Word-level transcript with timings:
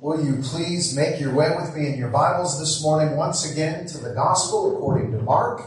Will 0.00 0.24
you 0.24 0.40
please 0.42 0.96
make 0.96 1.20
your 1.20 1.34
way 1.34 1.54
with 1.54 1.76
me 1.76 1.86
in 1.86 1.98
your 1.98 2.08
Bibles 2.08 2.58
this 2.58 2.82
morning 2.82 3.18
once 3.18 3.52
again 3.52 3.86
to 3.88 3.98
the 3.98 4.14
Gospel 4.14 4.74
according 4.74 5.12
to 5.12 5.18
Mark, 5.18 5.60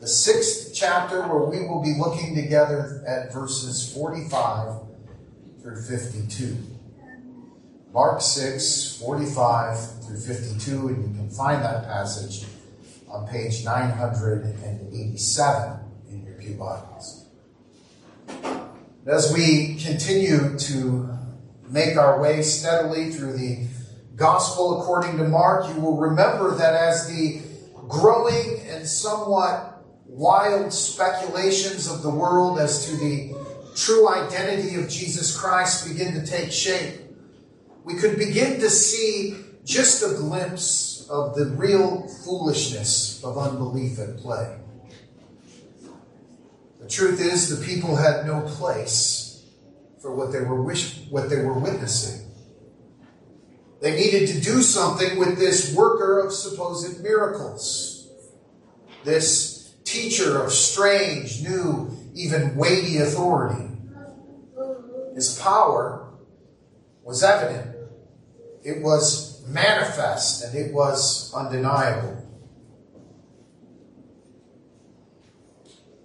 the 0.00 0.06
sixth 0.06 0.72
chapter, 0.72 1.22
where 1.22 1.42
we 1.42 1.66
will 1.66 1.82
be 1.82 1.96
looking 1.98 2.36
together 2.36 3.02
at 3.08 3.32
verses 3.32 3.92
45 3.92 4.82
through 5.60 5.82
52. 5.82 6.56
Mark 7.92 8.20
6, 8.20 8.98
45 9.00 10.04
through 10.04 10.20
52, 10.20 10.86
and 10.86 11.02
you 11.02 11.08
can 11.18 11.28
find 11.30 11.64
that 11.64 11.86
passage 11.86 12.46
on 13.08 13.26
page 13.26 13.64
987 13.64 15.80
in 16.12 16.24
your 16.24 16.34
Pew 16.34 16.54
Bibles. 16.54 17.24
As 19.06 19.34
we 19.34 19.74
continue 19.74 20.56
to 20.56 21.15
make 21.68 21.96
our 21.96 22.20
way 22.20 22.42
steadily 22.42 23.10
through 23.10 23.36
the 23.36 23.66
Gospel 24.16 24.80
according 24.80 25.18
to 25.18 25.24
Mark, 25.24 25.68
you 25.74 25.80
will 25.80 25.98
remember 25.98 26.54
that 26.56 26.74
as 26.74 27.06
the 27.06 27.42
growing 27.88 28.60
and 28.66 28.86
somewhat 28.86 29.84
wild 30.06 30.72
speculations 30.72 31.90
of 31.90 32.02
the 32.02 32.10
world 32.10 32.58
as 32.58 32.86
to 32.86 32.96
the 32.96 33.34
true 33.74 34.08
identity 34.08 34.76
of 34.76 34.88
Jesus 34.88 35.36
Christ 35.36 35.86
begin 35.86 36.14
to 36.14 36.26
take 36.26 36.50
shape, 36.50 37.00
we 37.84 37.94
could 37.94 38.16
begin 38.16 38.58
to 38.60 38.70
see 38.70 39.36
just 39.64 40.02
a 40.02 40.14
glimpse 40.14 41.06
of 41.10 41.34
the 41.36 41.46
real 41.46 42.08
foolishness 42.24 43.22
of 43.22 43.36
unbelief 43.36 43.98
at 43.98 44.16
play. 44.16 44.56
The 46.80 46.88
truth 46.88 47.20
is, 47.20 47.48
the 47.48 47.64
people 47.64 47.96
had 47.96 48.26
no 48.26 48.40
place 48.42 49.25
for 50.06 50.14
what 50.14 50.30
they 50.30 50.40
were 50.40 50.62
wish, 50.62 51.00
what 51.10 51.28
they 51.28 51.42
were 51.42 51.58
witnessing. 51.58 52.30
They 53.80 53.96
needed 53.96 54.28
to 54.28 54.40
do 54.40 54.62
something 54.62 55.18
with 55.18 55.36
this 55.36 55.74
worker 55.74 56.20
of 56.20 56.32
supposed 56.32 57.02
miracles, 57.02 58.08
this 59.02 59.74
teacher 59.82 60.40
of 60.40 60.52
strange, 60.52 61.42
new, 61.42 61.90
even 62.14 62.54
weighty 62.54 62.98
authority. 62.98 63.68
His 65.16 65.40
power 65.40 66.08
was 67.02 67.24
evident, 67.24 67.74
it 68.62 68.80
was 68.82 69.44
manifest, 69.48 70.44
and 70.44 70.54
it 70.54 70.72
was 70.72 71.34
undeniable. 71.34 72.24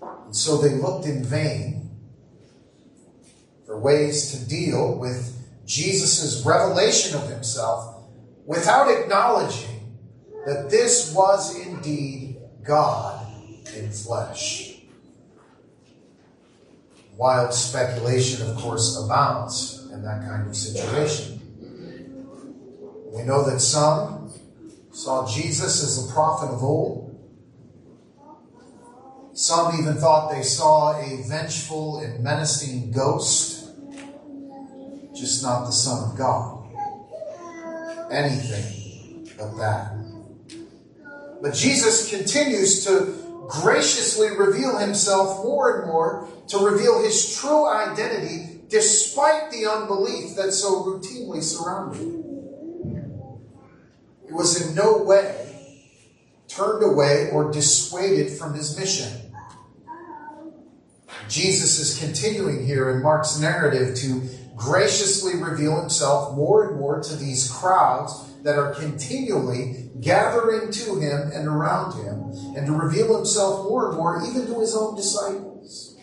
And 0.02 0.36
so 0.36 0.58
they 0.58 0.70
looked 0.70 1.06
in 1.06 1.24
vain 1.24 1.81
for 3.72 3.80
ways 3.80 4.32
to 4.32 4.50
deal 4.50 4.98
with 4.98 5.34
Jesus' 5.66 6.46
revelation 6.46 7.18
of 7.18 7.30
himself 7.30 8.04
without 8.46 8.92
acknowledging 8.92 9.98
that 10.46 10.70
this 10.70 11.14
was 11.16 11.58
indeed 11.58 12.36
God 12.64 13.26
in 13.74 13.90
flesh. 13.90 14.82
Wild 17.16 17.54
speculation, 17.54 18.46
of 18.46 18.58
course, 18.58 19.02
abounds 19.02 19.88
in 19.94 20.04
that 20.04 20.28
kind 20.28 20.50
of 20.50 20.54
situation. 20.54 21.40
We 23.14 23.24
know 23.24 23.50
that 23.50 23.62
some 23.62 24.34
saw 24.92 25.26
Jesus 25.34 25.82
as 25.82 26.06
the 26.08 26.12
prophet 26.12 26.50
of 26.50 26.62
old. 26.62 27.08
Some 29.34 29.80
even 29.80 29.96
thought 29.96 30.30
they 30.30 30.44
saw 30.44 31.00
a 31.00 31.24
vengeful 31.26 32.00
and 32.00 32.22
menacing 32.22 32.92
ghost 32.92 33.61
just 35.22 35.44
not 35.44 35.66
the 35.66 35.72
Son 35.72 36.10
of 36.10 36.18
God. 36.18 36.66
Anything 38.12 39.30
but 39.38 39.56
that. 39.58 39.94
But 41.42 41.54
Jesus 41.54 42.10
continues 42.10 42.84
to 42.86 43.48
graciously 43.48 44.36
reveal 44.36 44.78
himself 44.78 45.44
more 45.44 45.80
and 45.80 45.88
more 45.88 46.28
to 46.48 46.58
reveal 46.58 47.04
his 47.04 47.38
true 47.38 47.70
identity 47.70 48.62
despite 48.68 49.52
the 49.52 49.68
unbelief 49.68 50.36
that 50.38 50.52
so 50.54 50.84
routinely 50.84 51.44
surrounded 51.44 52.02
him. 52.02 52.24
He 54.26 54.34
was 54.34 54.70
in 54.70 54.76
no 54.76 55.04
way 55.04 55.38
turned 56.48 56.84
away 56.84 57.30
or 57.32 57.52
dissuaded 57.52 58.32
from 58.38 58.54
his 58.54 58.78
mission. 58.78 59.32
Jesus 61.30 61.80
is 61.80 61.98
continuing 61.98 62.66
here 62.66 62.90
in 62.90 63.02
Mark's 63.02 63.40
narrative 63.40 63.96
to 63.96 64.28
graciously 64.62 65.42
reveal 65.42 65.80
himself 65.80 66.36
more 66.36 66.70
and 66.70 66.80
more 66.80 67.02
to 67.02 67.16
these 67.16 67.52
crowds 67.52 68.32
that 68.44 68.58
are 68.58 68.74
continually 68.76 69.90
gathering 70.00 70.72
to 70.72 71.00
him 71.00 71.32
and 71.34 71.48
around 71.48 71.94
him, 72.04 72.32
and 72.56 72.66
to 72.68 72.74
reveal 72.74 73.16
himself 73.16 73.66
more 73.68 73.90
and 73.90 73.98
more 73.98 74.22
even 74.24 74.46
to 74.46 74.60
his 74.60 74.76
own 74.76 74.96
disciples. 74.96 75.98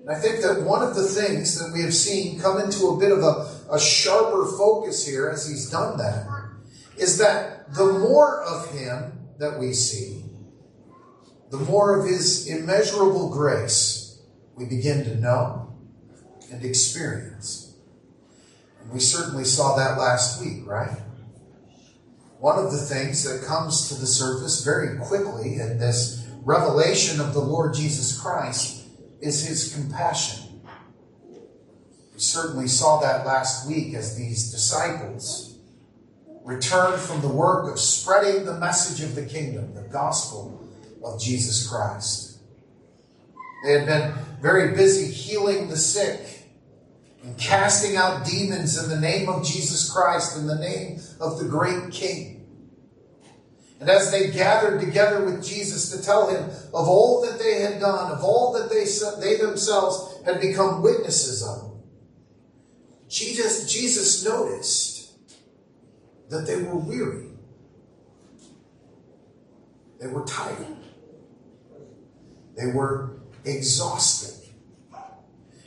And 0.00 0.10
I 0.10 0.18
think 0.18 0.42
that 0.42 0.62
one 0.62 0.82
of 0.82 0.94
the 0.94 1.06
things 1.06 1.58
that 1.58 1.72
we 1.72 1.82
have 1.82 1.94
seen 1.94 2.40
come 2.40 2.58
into 2.58 2.88
a 2.88 2.98
bit 2.98 3.12
of 3.12 3.18
a, 3.18 3.74
a 3.74 3.78
sharper 3.78 4.46
focus 4.56 5.06
here 5.06 5.28
as 5.28 5.46
he's 5.46 5.70
done 5.70 5.98
that 5.98 6.26
is 6.96 7.18
that 7.18 7.72
the 7.74 7.86
more 7.86 8.42
of 8.42 8.70
him 8.70 9.28
that 9.38 9.58
we 9.58 9.72
see, 9.72 10.24
the 11.50 11.58
more 11.58 11.98
of 11.98 12.06
his 12.06 12.46
immeasurable 12.48 13.30
grace 13.30 14.20
we 14.56 14.64
begin 14.64 15.04
to 15.04 15.14
know 15.16 15.61
and 16.52 16.64
experience. 16.64 17.74
And 18.80 18.92
we 18.92 19.00
certainly 19.00 19.44
saw 19.44 19.76
that 19.76 19.98
last 19.98 20.42
week, 20.42 20.66
right? 20.66 20.98
One 22.38 22.58
of 22.58 22.72
the 22.72 22.78
things 22.78 23.24
that 23.24 23.46
comes 23.46 23.88
to 23.88 23.94
the 23.94 24.06
surface 24.06 24.64
very 24.64 24.98
quickly 24.98 25.54
in 25.54 25.78
this 25.78 26.26
revelation 26.42 27.20
of 27.20 27.34
the 27.34 27.40
Lord 27.40 27.74
Jesus 27.74 28.20
Christ 28.20 28.84
is 29.20 29.46
his 29.46 29.72
compassion. 29.74 30.60
We 32.12 32.18
certainly 32.18 32.66
saw 32.66 33.00
that 33.00 33.24
last 33.24 33.68
week 33.68 33.94
as 33.94 34.16
these 34.16 34.50
disciples 34.50 35.56
returned 36.44 37.00
from 37.00 37.20
the 37.20 37.28
work 37.28 37.70
of 37.70 37.78
spreading 37.78 38.44
the 38.44 38.58
message 38.58 39.04
of 39.04 39.14
the 39.14 39.24
kingdom, 39.24 39.74
the 39.74 39.82
gospel 39.82 40.68
of 41.04 41.20
Jesus 41.20 41.68
Christ. 41.68 42.38
They 43.64 43.72
had 43.74 43.86
been 43.86 44.14
very 44.40 44.74
busy 44.74 45.12
healing 45.12 45.68
the 45.68 45.76
sick 45.76 46.41
and 47.22 47.38
casting 47.38 47.96
out 47.96 48.26
demons 48.26 48.82
in 48.82 48.90
the 48.90 49.00
name 49.00 49.28
of 49.28 49.44
Jesus 49.44 49.90
Christ, 49.90 50.36
in 50.36 50.46
the 50.46 50.58
name 50.58 51.00
of 51.20 51.38
the 51.38 51.44
great 51.44 51.90
King. 51.92 52.42
And 53.80 53.90
as 53.90 54.12
they 54.12 54.30
gathered 54.30 54.80
together 54.80 55.24
with 55.24 55.44
Jesus 55.44 55.90
to 55.90 56.04
tell 56.04 56.28
him 56.28 56.44
of 56.72 56.88
all 56.88 57.20
that 57.22 57.38
they 57.38 57.62
had 57.62 57.80
done, 57.80 58.12
of 58.12 58.22
all 58.22 58.52
that 58.52 58.70
they, 58.70 58.84
they 59.20 59.36
themselves 59.36 60.24
had 60.24 60.40
become 60.40 60.82
witnesses 60.82 61.42
of, 61.42 61.72
Jesus, 63.08 63.70
Jesus 63.70 64.24
noticed 64.24 65.12
that 66.30 66.46
they 66.46 66.62
were 66.62 66.76
weary. 66.76 67.28
They 70.00 70.06
were 70.06 70.24
tired. 70.24 70.76
They 72.56 72.66
were 72.66 73.20
exhausted. 73.44 74.41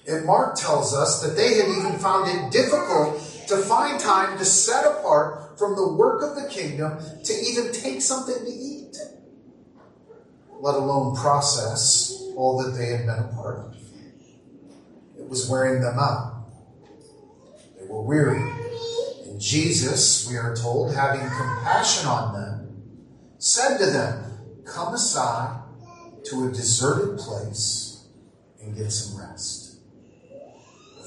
And 0.08 0.26
Mark 0.26 0.56
tells 0.56 0.94
us 0.94 1.22
that 1.22 1.36
they 1.36 1.56
had 1.56 1.68
even 1.68 1.98
found 1.98 2.30
it 2.30 2.52
difficult 2.52 3.20
to 3.48 3.58
find 3.58 4.00
time 4.00 4.38
to 4.38 4.46
set 4.46 4.86
apart 4.86 5.58
from 5.58 5.76
the 5.76 5.94
work 5.94 6.22
of 6.22 6.36
the 6.36 6.48
kingdom 6.48 7.00
to 7.24 7.34
even 7.34 7.72
take 7.72 8.02
something 8.02 8.46
to 8.46 8.52
eat, 8.52 8.96
let 10.60 10.76
alone 10.76 11.16
process 11.16 12.24
all 12.36 12.62
that 12.62 12.78
they 12.78 12.88
had 12.88 13.06
been 13.06 13.18
a 13.18 13.34
part 13.36 13.58
of. 13.58 13.76
It 15.18 15.28
was 15.28 15.50
wearing 15.50 15.82
them 15.82 15.98
out. 15.98 16.46
They 17.80 17.88
were 17.88 18.04
weary. 18.04 18.42
And 19.26 19.42
Jesus, 19.42 20.30
we 20.30 20.38
are 20.38 20.56
told, 20.56 20.94
having 20.94 21.22
compassion 21.22 22.08
on 22.08 22.34
them, 22.34 23.06
said 23.40 23.80
to 23.80 23.86
them, 23.88 24.22
Come 24.66 24.94
aside 24.94 25.62
to 26.26 26.48
a 26.48 26.52
deserted 26.52 27.18
place 27.18 28.08
and 28.62 28.76
get 28.76 28.92
some 28.92 29.20
rest 29.20 29.65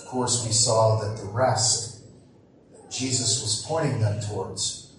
course, 0.09 0.45
we 0.47 0.53
saw 0.53 1.01
that 1.01 1.19
the 1.19 1.29
rest 1.29 2.03
that 2.73 2.91
Jesus 2.91 3.43
was 3.43 3.65
pointing 3.67 4.01
them 4.01 4.21
towards 4.23 4.93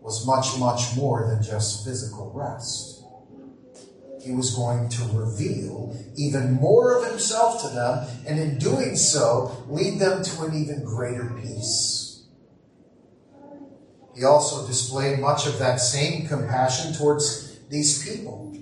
was 0.00 0.26
much, 0.26 0.58
much 0.58 0.96
more 0.96 1.26
than 1.28 1.42
just 1.42 1.84
physical 1.84 2.32
rest. 2.34 3.02
He 4.22 4.32
was 4.32 4.54
going 4.54 4.88
to 4.88 5.04
reveal 5.12 5.94
even 6.16 6.52
more 6.54 6.96
of 6.96 7.10
himself 7.10 7.60
to 7.62 7.68
them, 7.68 8.06
and 8.26 8.38
in 8.38 8.58
doing 8.58 8.96
so, 8.96 9.64
lead 9.68 9.98
them 9.98 10.22
to 10.22 10.44
an 10.44 10.54
even 10.54 10.82
greater 10.82 11.30
peace. 11.42 12.24
He 14.16 14.24
also 14.24 14.66
displayed 14.66 15.18
much 15.18 15.46
of 15.46 15.58
that 15.58 15.76
same 15.76 16.26
compassion 16.26 16.94
towards 16.94 17.58
these 17.68 18.02
people 18.08 18.56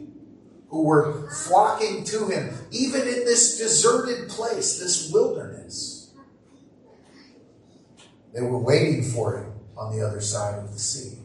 who 0.68 0.82
were 0.82 1.28
flocking 1.30 2.02
to 2.04 2.26
him, 2.28 2.54
even 2.70 3.02
in 3.02 3.24
this 3.26 3.58
deserted 3.58 4.30
place, 4.30 4.80
this 4.80 5.12
wilderness. 5.12 5.91
They 8.32 8.40
were 8.40 8.58
waiting 8.58 9.02
for 9.02 9.38
him 9.38 9.52
on 9.76 9.96
the 9.96 10.06
other 10.06 10.20
side 10.20 10.58
of 10.58 10.72
the 10.72 10.78
sea. 10.78 11.18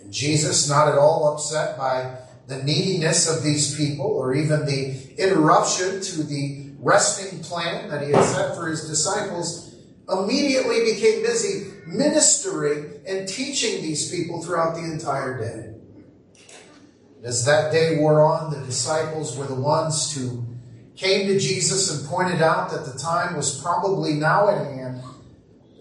And 0.00 0.12
Jesus, 0.12 0.68
not 0.68 0.88
at 0.88 0.98
all 0.98 1.32
upset 1.34 1.76
by 1.76 2.18
the 2.46 2.62
neediness 2.62 3.28
of 3.28 3.42
these 3.42 3.76
people 3.76 4.06
or 4.06 4.34
even 4.34 4.66
the 4.66 4.96
interruption 5.18 6.00
to 6.00 6.22
the 6.22 6.70
resting 6.78 7.40
plan 7.40 7.88
that 7.90 8.02
he 8.02 8.12
had 8.12 8.24
set 8.24 8.54
for 8.54 8.68
his 8.68 8.88
disciples, 8.88 9.74
immediately 10.08 10.84
became 10.84 11.22
busy 11.22 11.72
ministering 11.86 13.00
and 13.06 13.28
teaching 13.28 13.82
these 13.82 14.10
people 14.10 14.42
throughout 14.42 14.74
the 14.74 14.84
entire 14.84 15.38
day. 15.38 15.72
As 17.24 17.44
that 17.44 17.72
day 17.72 17.98
wore 17.98 18.22
on, 18.22 18.52
the 18.52 18.64
disciples 18.64 19.36
were 19.36 19.46
the 19.46 19.54
ones 19.54 20.14
who 20.14 20.44
came 20.94 21.26
to 21.26 21.38
Jesus 21.40 21.90
and 21.90 22.08
pointed 22.08 22.40
out 22.40 22.70
that 22.70 22.86
the 22.86 22.98
time 22.98 23.36
was 23.36 23.60
probably 23.60 24.14
now 24.14 24.48
at 24.48 24.64
hand 24.66 25.02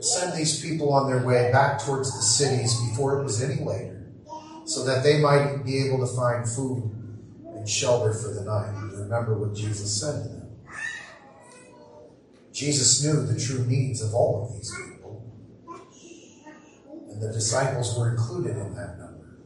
send 0.05 0.37
these 0.37 0.61
people 0.61 0.93
on 0.93 1.07
their 1.09 1.25
way 1.25 1.51
back 1.51 1.83
towards 1.83 2.15
the 2.15 2.21
cities 2.21 2.79
before 2.89 3.19
it 3.19 3.23
was 3.23 3.41
any 3.41 3.63
later, 3.63 4.07
so 4.65 4.85
that 4.85 5.03
they 5.03 5.19
might 5.19 5.63
be 5.63 5.85
able 5.85 6.05
to 6.05 6.15
find 6.15 6.47
food 6.47 6.91
and 7.55 7.67
shelter 7.67 8.13
for 8.13 8.33
the 8.33 8.43
night. 8.43 8.73
Remember 8.93 9.37
what 9.37 9.55
Jesus 9.55 9.99
said 9.99 10.23
to 10.23 10.29
them. 10.29 10.41
Jesus 12.53 13.03
knew 13.03 13.25
the 13.25 13.39
true 13.39 13.65
needs 13.65 14.01
of 14.01 14.13
all 14.13 14.45
of 14.45 14.55
these 14.55 14.71
people, 14.71 15.23
and 17.09 17.21
the 17.21 17.33
disciples 17.33 17.97
were 17.97 18.11
included 18.11 18.55
in 18.57 18.75
that 18.75 18.97
number. 18.97 19.39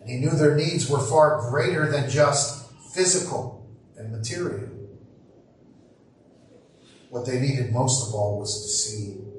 And 0.00 0.10
he 0.10 0.16
knew 0.16 0.30
their 0.30 0.56
needs 0.56 0.88
were 0.88 0.98
far 0.98 1.50
greater 1.50 1.90
than 1.90 2.10
just 2.10 2.72
physical 2.94 3.70
and 3.96 4.10
material. 4.10 4.70
What 7.10 7.26
they 7.26 7.38
needed 7.40 7.72
most 7.72 8.08
of 8.08 8.14
all 8.14 8.38
was 8.40 8.62
to 8.62 8.68
see. 8.68 9.29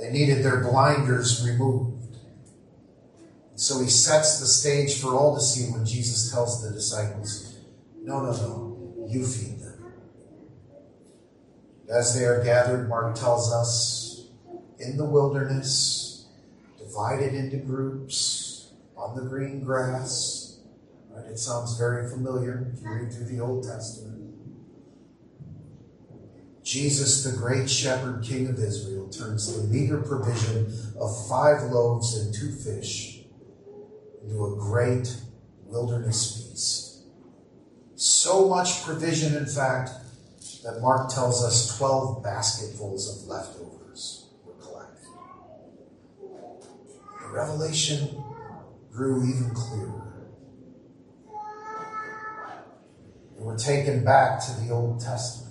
They 0.00 0.10
needed 0.10 0.42
their 0.42 0.60
blinders 0.60 1.46
removed. 1.46 2.16
so 3.54 3.82
he 3.82 3.90
sets 3.90 4.40
the 4.40 4.46
stage 4.46 4.98
for 4.98 5.14
all 5.14 5.34
to 5.34 5.42
see 5.42 5.70
when 5.70 5.84
Jesus 5.84 6.32
tells 6.32 6.62
the 6.62 6.70
disciples, 6.72 7.58
No, 8.02 8.22
no, 8.22 8.32
no, 8.32 9.06
you 9.06 9.26
feed 9.26 9.60
them. 9.60 9.92
As 11.90 12.18
they 12.18 12.24
are 12.24 12.42
gathered, 12.42 12.88
Mark 12.88 13.14
tells 13.14 13.52
us, 13.52 14.28
in 14.78 14.96
the 14.96 15.04
wilderness, 15.04 16.26
divided 16.78 17.34
into 17.34 17.58
groups 17.58 18.72
on 18.96 19.14
the 19.14 19.28
green 19.28 19.62
grass. 19.62 20.60
Right? 21.10 21.26
It 21.26 21.38
sounds 21.38 21.76
very 21.76 22.08
familiar 22.08 22.72
if 22.74 22.82
you 22.82 22.90
read 22.90 23.12
through 23.12 23.26
the 23.26 23.40
Old 23.40 23.64
Testament. 23.64 24.19
Jesus, 26.70 27.24
the 27.24 27.36
great 27.36 27.68
shepherd 27.68 28.22
king 28.22 28.46
of 28.46 28.56
Israel, 28.60 29.08
turns 29.08 29.52
the 29.52 29.66
meager 29.66 30.00
provision 30.00 30.72
of 31.00 31.28
five 31.28 31.64
loaves 31.64 32.16
and 32.16 32.32
two 32.32 32.52
fish 32.52 33.24
into 34.22 34.44
a 34.44 34.56
great 34.56 35.16
wilderness 35.64 36.36
feast. 36.36 37.02
So 37.96 38.48
much 38.48 38.84
provision, 38.84 39.34
in 39.34 39.46
fact, 39.46 39.90
that 40.62 40.80
Mark 40.80 41.12
tells 41.12 41.42
us 41.42 41.76
12 41.76 42.22
basketfuls 42.22 43.20
of 43.20 43.28
leftovers. 43.28 44.28
Were 44.44 44.52
collected. 44.52 45.08
The 47.20 47.28
revelation 47.30 48.22
grew 48.92 49.28
even 49.28 49.50
clearer. 49.56 50.12
And 53.36 53.44
we're 53.44 53.58
taken 53.58 54.04
back 54.04 54.38
to 54.46 54.52
the 54.60 54.70
Old 54.70 55.00
Testament. 55.00 55.49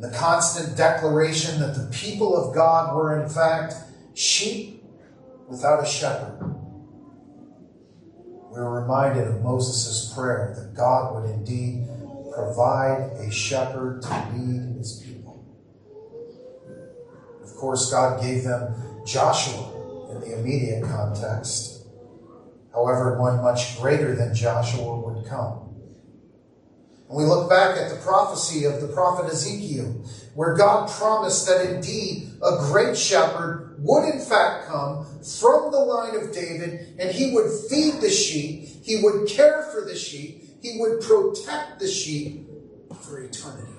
And 0.00 0.10
the 0.10 0.16
constant 0.16 0.78
declaration 0.78 1.60
that 1.60 1.74
the 1.74 1.86
people 1.92 2.34
of 2.34 2.54
God 2.54 2.96
were, 2.96 3.20
in 3.20 3.28
fact, 3.28 3.74
sheep 4.14 4.82
without 5.46 5.82
a 5.82 5.86
shepherd. 5.86 6.38
We're 8.50 8.80
reminded 8.80 9.28
of 9.28 9.42
Moses' 9.42 10.10
prayer 10.14 10.54
that 10.56 10.74
God 10.74 11.14
would 11.14 11.30
indeed 11.30 11.86
provide 12.34 13.12
a 13.18 13.30
shepherd 13.30 14.00
to 14.02 14.08
lead 14.32 14.78
his 14.78 15.02
people. 15.04 15.44
Of 17.42 17.54
course, 17.56 17.90
God 17.90 18.22
gave 18.22 18.44
them 18.44 18.74
Joshua 19.04 20.12
in 20.12 20.20
the 20.22 20.38
immediate 20.38 20.82
context. 20.82 21.84
However, 22.72 23.20
one 23.20 23.42
much 23.42 23.78
greater 23.78 24.14
than 24.14 24.34
Joshua 24.34 24.98
would 24.98 25.26
come. 25.26 25.69
And 27.10 27.18
we 27.18 27.24
look 27.24 27.50
back 27.50 27.76
at 27.76 27.90
the 27.90 27.96
prophecy 27.96 28.64
of 28.66 28.80
the 28.80 28.86
prophet 28.86 29.32
Ezekiel, 29.32 30.04
where 30.34 30.54
God 30.56 30.88
promised 30.88 31.44
that 31.48 31.68
indeed 31.68 32.30
a 32.40 32.58
great 32.58 32.96
shepherd 32.96 33.74
would 33.80 34.04
in 34.04 34.20
fact 34.20 34.68
come 34.68 35.04
from 35.20 35.72
the 35.72 35.80
line 35.80 36.14
of 36.14 36.32
David, 36.32 36.94
and 37.00 37.10
he 37.10 37.34
would 37.34 37.50
feed 37.68 38.00
the 38.00 38.08
sheep, 38.08 38.68
he 38.84 39.02
would 39.02 39.28
care 39.28 39.64
for 39.72 39.84
the 39.84 39.96
sheep, 39.96 40.62
he 40.62 40.78
would 40.78 41.00
protect 41.00 41.80
the 41.80 41.88
sheep 41.88 42.48
for 43.02 43.20
eternity. 43.20 43.72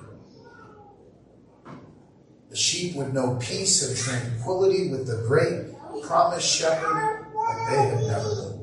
The 2.50 2.58
sheep 2.58 2.98
would 2.98 3.14
know 3.14 3.38
peace 3.40 3.88
and 3.88 3.98
tranquility 3.98 4.90
with 4.90 5.08
the 5.08 5.26
great 5.26 5.74
promised 6.04 6.54
shepherd 6.54 7.28
like 7.34 7.70
they 7.70 7.78
had 7.78 8.00
never 8.08 8.36
known. 8.36 8.58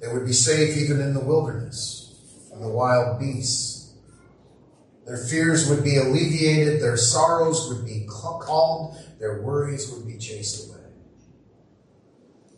They 0.00 0.12
would 0.12 0.24
be 0.24 0.32
safe 0.32 0.76
even 0.76 1.00
in 1.00 1.12
the 1.12 1.20
wilderness 1.20 2.05
from 2.56 2.64
the 2.64 2.72
wild 2.72 3.20
beasts. 3.20 3.94
Their 5.06 5.18
fears 5.18 5.68
would 5.68 5.84
be 5.84 5.98
alleviated, 5.98 6.80
their 6.80 6.96
sorrows 6.96 7.68
would 7.68 7.84
be 7.84 8.06
calmed, 8.08 8.96
their 9.20 9.42
worries 9.42 9.90
would 9.90 10.06
be 10.06 10.18
chased 10.18 10.68
away. 10.68 10.80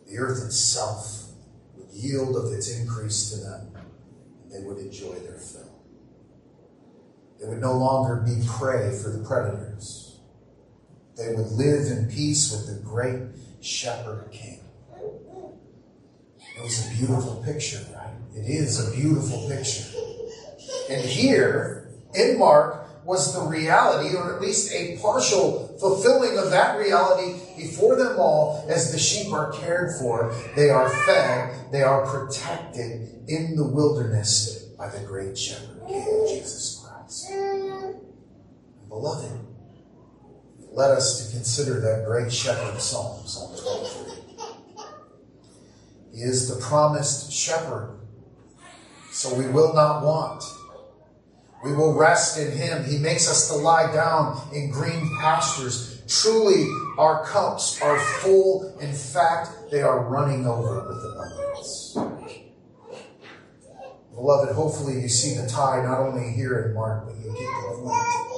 The 0.07 0.17
earth 0.17 0.43
itself 0.45 1.25
would 1.75 1.91
yield 1.91 2.35
of 2.35 2.51
its 2.53 2.75
increase 2.79 3.29
to 3.31 3.37
them, 3.41 3.71
and 4.43 4.51
they 4.51 4.65
would 4.65 4.77
enjoy 4.77 5.13
their 5.19 5.37
fill. 5.37 5.83
They 7.39 7.47
would 7.47 7.61
no 7.61 7.73
longer 7.73 8.15
be 8.15 8.41
prey 8.47 8.97
for 8.97 9.09
the 9.09 9.23
predators 9.23 10.09
they 11.19 11.35
would 11.35 11.51
live 11.51 11.85
in 11.91 12.09
peace 12.09 12.49
with 12.49 12.67
the 12.67 12.81
great 12.81 13.19
shepherd 13.59 14.31
king. 14.31 14.58
It 16.59 16.63
was 16.63 16.85
a 16.85 16.89
beautiful 16.95 17.41
picture, 17.45 17.79
right? 17.95 18.13
It 18.35 18.49
is 18.49 18.85
a 18.85 18.91
beautiful 18.91 19.47
picture. 19.47 19.85
And 20.89 21.01
here 21.05 21.89
in 22.13 22.37
Mark 22.37 23.05
was 23.05 23.33
the 23.33 23.41
reality, 23.41 24.15
or 24.15 24.35
at 24.35 24.41
least 24.41 24.73
a 24.73 24.97
partial 25.01 25.77
fulfilling 25.79 26.37
of 26.37 26.51
that 26.51 26.77
reality 26.77 27.39
before 27.55 27.95
them 27.95 28.19
all 28.19 28.65
as 28.69 28.91
the 28.91 28.99
sheep 28.99 29.31
are 29.31 29.51
cared 29.53 29.97
for, 29.99 30.35
they 30.55 30.69
are 30.69 30.89
fed, 30.89 31.71
they 31.71 31.81
are 31.81 32.05
protected 32.05 33.23
in 33.27 33.55
the 33.55 33.65
wilderness 33.65 34.65
by 34.77 34.89
the 34.89 34.99
great 35.05 35.37
shepherd, 35.37 35.81
Jesus 36.27 36.85
Christ. 36.85 37.31
Beloved, 38.89 39.31
led 40.71 40.91
us 40.91 41.25
to 41.25 41.31
consider 41.35 41.79
that 41.79 42.05
great 42.05 42.31
shepherd 42.31 42.79
psalm, 42.81 43.25
Psalm 43.25 43.57
23. 43.57 43.98
Is 46.21 46.53
the 46.53 46.61
promised 46.61 47.31
shepherd, 47.31 47.97
so 49.09 49.33
we 49.35 49.47
will 49.47 49.73
not 49.73 50.03
want. 50.03 50.43
We 51.63 51.73
will 51.73 51.97
rest 51.97 52.37
in 52.37 52.51
him. 52.51 52.83
He 52.83 52.97
makes 52.97 53.29
us 53.29 53.47
to 53.49 53.55
lie 53.55 53.91
down 53.93 54.41
in 54.53 54.69
green 54.69 55.09
pastures. 55.21 56.01
Truly, 56.07 56.67
our 56.97 57.25
cups 57.25 57.81
are 57.81 57.97
full. 57.99 58.77
In 58.79 58.93
fact, 58.93 59.71
they 59.71 59.81
are 59.81 60.03
running 60.03 60.45
over 60.45 60.87
with 60.87 61.05
abundance. 61.05 61.97
Beloved, 64.13 64.53
hopefully 64.53 64.99
you 65.01 65.07
see 65.07 65.39
the 65.39 65.47
tie 65.47 65.83
not 65.83 65.99
only 65.99 66.31
here 66.33 66.67
in 66.67 66.73
Mark, 66.73 67.05
but 67.05 67.15
you 67.15 67.31
get 67.31 67.39
the 67.39 67.81
point 67.81 68.29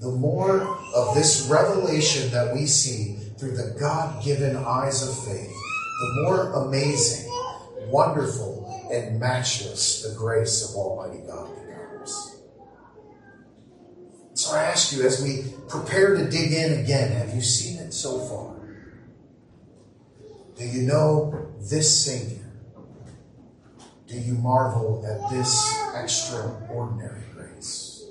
the 0.00 0.10
more 0.10 0.62
of 0.94 1.14
this 1.14 1.46
revelation 1.50 2.30
that 2.30 2.54
we 2.54 2.64
see 2.66 3.16
through 3.38 3.54
the 3.54 3.76
God 3.78 4.24
given 4.24 4.56
eyes 4.56 5.06
of 5.06 5.14
faith, 5.26 5.54
the 6.00 6.22
more 6.22 6.52
amazing, 6.64 7.30
wonderful, 7.90 8.88
and 8.90 9.20
matchless 9.20 10.02
the 10.02 10.14
grace 10.16 10.68
of 10.68 10.74
Almighty 10.74 11.22
God 11.26 11.50
becomes. 11.54 12.36
So 14.32 14.56
I 14.56 14.62
ask 14.62 14.96
you, 14.96 15.02
as 15.04 15.22
we 15.22 15.44
prepare 15.68 16.16
to 16.16 16.30
dig 16.30 16.52
in 16.52 16.80
again, 16.80 17.12
have 17.12 17.34
you 17.34 17.42
seen 17.42 17.78
it 17.78 17.92
so 17.92 18.18
far? 18.20 18.56
Do 20.56 20.64
you 20.64 20.82
know 20.82 21.52
this 21.70 22.04
Savior? 22.04 22.50
Do 24.06 24.18
you 24.18 24.32
marvel 24.32 25.04
at 25.06 25.30
this 25.30 25.78
extraordinary 25.94 27.24
grace? 27.34 28.04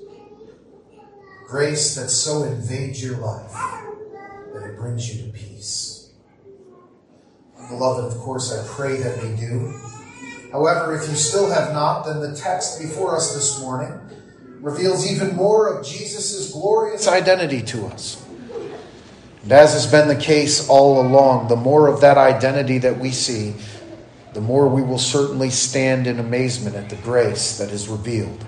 Grace 1.48 1.96
that 1.96 2.08
so 2.08 2.44
invades 2.44 3.02
your 3.02 3.18
life 3.18 3.52
that 4.54 4.62
it 4.62 4.76
brings 4.76 5.12
you 5.12 5.26
to 5.26 5.32
peace. 5.36 5.99
Beloved, 7.68 8.12
of 8.12 8.18
course, 8.18 8.52
I 8.52 8.66
pray 8.74 8.96
that 8.96 9.22
we 9.22 9.36
do. 9.36 9.74
However, 10.52 10.96
if 10.96 11.08
you 11.08 11.14
still 11.14 11.50
have 11.50 11.72
not, 11.72 12.04
then 12.04 12.20
the 12.20 12.36
text 12.36 12.80
before 12.80 13.16
us 13.16 13.34
this 13.34 13.60
morning 13.60 13.92
reveals 14.60 15.10
even 15.10 15.36
more 15.36 15.68
of 15.68 15.86
Jesus' 15.86 16.52
glorious 16.52 17.06
identity 17.06 17.62
to 17.62 17.86
us. 17.86 18.24
And 19.42 19.52
as 19.52 19.72
has 19.72 19.90
been 19.90 20.08
the 20.08 20.16
case 20.16 20.68
all 20.68 21.00
along, 21.00 21.48
the 21.48 21.56
more 21.56 21.88
of 21.88 22.00
that 22.02 22.18
identity 22.18 22.78
that 22.78 22.98
we 22.98 23.10
see, 23.10 23.54
the 24.34 24.40
more 24.40 24.68
we 24.68 24.82
will 24.82 24.98
certainly 24.98 25.50
stand 25.50 26.06
in 26.06 26.18
amazement 26.18 26.76
at 26.76 26.90
the 26.90 26.96
grace 26.96 27.58
that 27.58 27.70
is 27.70 27.88
revealed 27.88 28.44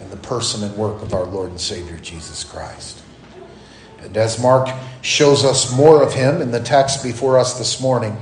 in 0.00 0.10
the 0.10 0.16
person 0.16 0.64
and 0.64 0.74
work 0.76 1.02
of 1.02 1.12
our 1.12 1.24
Lord 1.24 1.50
and 1.50 1.60
Savior 1.60 1.98
Jesus 1.98 2.42
Christ. 2.42 3.02
And 4.00 4.16
as 4.16 4.42
Mark 4.42 4.68
shows 5.02 5.44
us 5.44 5.76
more 5.76 6.02
of 6.02 6.14
him 6.14 6.40
in 6.40 6.50
the 6.50 6.60
text 6.60 7.02
before 7.02 7.38
us 7.38 7.58
this 7.58 7.80
morning, 7.80 8.16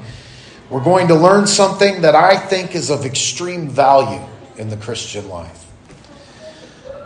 we're 0.70 0.84
going 0.84 1.08
to 1.08 1.14
learn 1.14 1.46
something 1.46 2.02
that 2.02 2.14
I 2.14 2.36
think 2.36 2.74
is 2.74 2.90
of 2.90 3.04
extreme 3.04 3.68
value 3.68 4.22
in 4.56 4.68
the 4.68 4.76
Christian 4.76 5.28
life. 5.28 5.66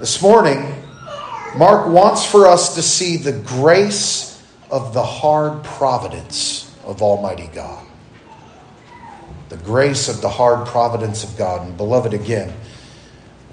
This 0.00 0.20
morning, 0.20 0.74
Mark 1.56 1.86
wants 1.86 2.24
for 2.24 2.46
us 2.46 2.74
to 2.74 2.82
see 2.82 3.16
the 3.16 3.32
grace 3.32 4.42
of 4.70 4.94
the 4.94 5.02
hard 5.02 5.62
providence 5.62 6.74
of 6.84 7.02
Almighty 7.02 7.48
God. 7.54 7.86
The 9.48 9.58
grace 9.58 10.08
of 10.08 10.22
the 10.22 10.30
hard 10.30 10.66
providence 10.66 11.22
of 11.22 11.36
God. 11.36 11.64
And 11.66 11.76
beloved, 11.76 12.14
again, 12.14 12.52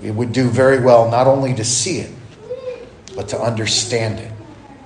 we 0.01 0.09
would 0.09 0.31
do 0.31 0.49
very 0.49 0.79
well 0.79 1.11
not 1.11 1.27
only 1.27 1.53
to 1.55 1.63
see 1.65 1.99
it, 1.99 2.11
but 3.15 3.27
to 3.29 3.39
understand 3.39 4.19
it 4.19 4.31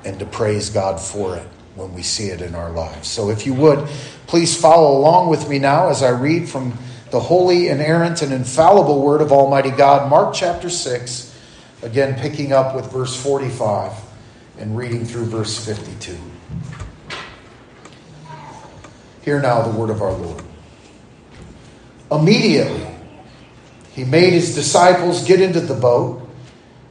and 0.04 0.20
to 0.20 0.26
praise 0.26 0.70
God 0.70 1.00
for 1.00 1.38
it 1.38 1.48
when 1.76 1.94
we 1.94 2.02
see 2.02 2.30
it 2.30 2.42
in 2.42 2.56
our 2.56 2.72
lives. 2.72 3.08
So 3.08 3.30
if 3.30 3.46
you 3.46 3.54
would, 3.54 3.88
please 4.34 4.60
follow 4.60 4.98
along 4.98 5.30
with 5.30 5.48
me 5.48 5.60
now 5.60 5.90
as 5.90 6.02
I 6.02 6.10
read 6.10 6.50
from 6.50 6.74
the 7.12 7.20
holy, 7.20 7.68
inerrant, 7.68 8.24
and 8.24 8.34
infallible 8.34 9.00
Word 9.00 9.22
of 9.22 9.32
Almighty 9.32 9.70
God, 9.70 10.10
Mark 10.10 10.34
chapter 10.34 10.72
6, 10.72 11.38
again 11.84 12.20
picking 12.20 12.52
up 12.52 12.76
with 12.76 12.92
verse 12.92 13.16
45 13.16 13.92
and 14.58 14.76
reading 14.76 15.06
through 15.06 15.26
verse 15.26 15.64
52. 15.64 16.18
Hear 19.22 19.40
now 19.40 19.62
the 19.62 19.78
Word 19.78 19.92
of 19.92 20.02
our 20.02 20.14
Lord. 20.14 20.44
Immediately, 22.12 22.88
he 23.92 24.04
made 24.04 24.34
his 24.34 24.56
disciples 24.56 25.24
get 25.28 25.42
into 25.42 25.60
the 25.60 25.76
boat 25.76 26.28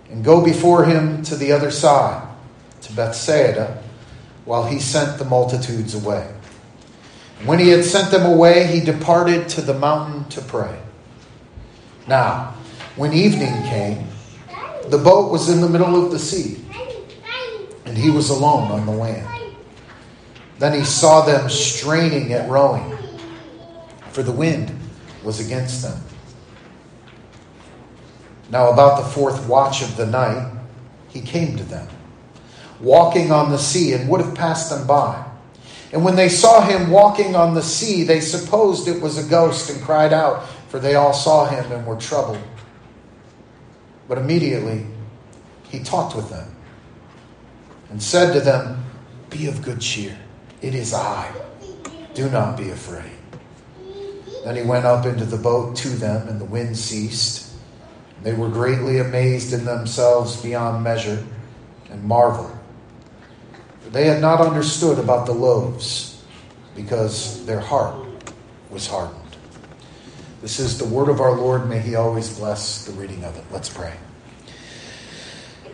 and 0.09 0.25
go 0.25 0.45
before 0.45 0.85
him 0.85 1.25
to 1.25 1.35
the 1.35 1.51
other 1.51 1.73
side, 1.73 2.25
to 2.83 2.93
Bethsaida 2.93 3.83
while 4.45 4.65
he 4.65 4.79
sent 4.79 5.19
the 5.19 5.25
multitudes 5.25 5.97
away. 5.97 6.33
When 7.45 7.59
he 7.59 7.69
had 7.69 7.85
sent 7.85 8.11
them 8.11 8.25
away, 8.25 8.67
he 8.67 8.81
departed 8.81 9.49
to 9.51 9.63
the 9.63 9.75
mountain 9.75 10.29
to 10.31 10.41
pray. 10.41 10.79
Now, 12.07 12.55
when 12.97 13.13
evening 13.13 13.65
came, 13.65 14.09
the 14.83 14.99
boat 14.99 15.31
was 15.31 15.49
in 15.49 15.61
the 15.61 15.69
middle 15.69 16.05
of 16.05 16.11
the 16.11 16.19
sea, 16.19 16.65
and 17.85 17.97
he 17.97 18.11
was 18.11 18.31
alone 18.31 18.71
on 18.71 18.87
the 18.87 18.93
land. 18.93 19.29
Then 20.59 20.79
he 20.79 20.85
saw 20.85 21.25
them 21.25 21.49
straining 21.49 22.33
at 22.33 22.49
rowing, 22.49 22.97
for 24.11 24.23
the 24.23 24.33
wind 24.33 24.79
was 25.25 25.41
against 25.45 25.83
them. 25.83 25.99
Now, 28.51 28.71
about 28.71 29.03
the 29.03 29.09
fourth 29.09 29.49
watch 29.49 29.83
of 29.83 29.97
the 29.97 30.07
night, 30.07 30.53
he 31.09 31.21
came 31.21 31.57
to 31.57 31.65
them 31.65 31.89
walking 32.83 33.31
on 33.31 33.51
the 33.51 33.59
sea 33.59 33.93
and 33.93 34.09
would 34.09 34.21
have 34.21 34.35
passed 34.35 34.69
them 34.69 34.87
by. 34.87 35.25
And 35.93 36.03
when 36.03 36.17
they 36.17 36.31
saw 36.31 36.63
him 36.63 36.91
walking 36.91 37.37
on 37.37 37.55
the 37.55 37.63
sea, 37.63 38.03
they 38.03 38.21
supposed 38.21 38.89
it 38.89 39.01
was 39.01 39.19
a 39.19 39.29
ghost 39.29 39.69
and 39.71 39.81
cried 39.83 40.13
out, 40.13 40.49
for 40.69 40.79
they 40.79 40.95
all 40.95 41.13
saw 41.13 41.45
him 41.45 41.71
and 41.71 41.87
were 41.87 41.97
troubled. 41.97 42.43
But 44.09 44.17
immediately 44.17 44.87
he 45.69 45.81
talked 45.81 46.17
with 46.17 46.31
them 46.31 46.57
and 47.91 48.03
said 48.03 48.33
to 48.33 48.41
them, 48.41 48.85
Be 49.29 49.47
of 49.49 49.63
good 49.63 49.81
cheer. 49.81 50.19
It 50.63 50.75
is 50.75 50.95
I. 50.95 51.31
Do 52.15 52.31
not 52.31 52.57
be 52.57 52.71
afraid. 52.71 53.11
Then 54.45 54.57
he 54.57 54.63
went 54.63 54.87
up 54.87 55.05
into 55.05 55.25
the 55.25 55.37
boat 55.37 55.77
to 55.77 55.89
them, 55.89 56.27
and 56.27 56.41
the 56.41 56.45
wind 56.45 56.77
ceased. 56.77 57.55
They 58.23 58.33
were 58.33 58.49
greatly 58.49 58.99
amazed 58.99 59.53
in 59.53 59.65
themselves 59.65 60.41
beyond 60.41 60.83
measure 60.83 61.25
and 61.91 62.03
marveled 62.03 62.57
they 63.93 64.07
had 64.07 64.21
not 64.21 64.41
understood 64.41 64.99
about 64.99 65.27
the 65.27 65.33
loaves 65.33 66.23
because 66.75 67.45
their 67.47 67.61
heart 67.61 68.07
was 68.71 68.87
hardened. 68.87 69.19
This 70.41 70.59
is 70.59 70.79
the 70.79 70.87
word 70.87 71.09
of 71.09 71.21
our 71.21 71.33
Lord. 71.33 71.69
May 71.69 71.79
He 71.79 71.95
always 71.95 72.37
bless 72.37 72.85
the 72.85 72.93
reading 72.93 73.23
of 73.23 73.37
it. 73.37 73.45
Let's 73.51 73.69
pray. 73.69 73.95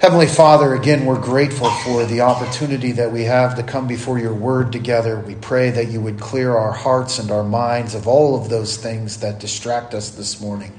Heavenly 0.00 0.26
Father, 0.26 0.74
again, 0.74 1.06
we're 1.06 1.20
grateful 1.20 1.70
for 1.70 2.04
the 2.04 2.20
opportunity 2.20 2.92
that 2.92 3.10
we 3.10 3.24
have 3.24 3.56
to 3.56 3.64
come 3.64 3.88
before 3.88 4.16
your 4.16 4.32
word 4.32 4.70
together. 4.70 5.18
We 5.18 5.34
pray 5.34 5.70
that 5.70 5.88
you 5.88 6.00
would 6.00 6.20
clear 6.20 6.56
our 6.56 6.70
hearts 6.70 7.18
and 7.18 7.32
our 7.32 7.42
minds 7.42 7.96
of 7.96 8.06
all 8.06 8.40
of 8.40 8.48
those 8.48 8.76
things 8.76 9.18
that 9.18 9.40
distract 9.40 9.94
us 9.94 10.10
this 10.10 10.40
morning, 10.40 10.72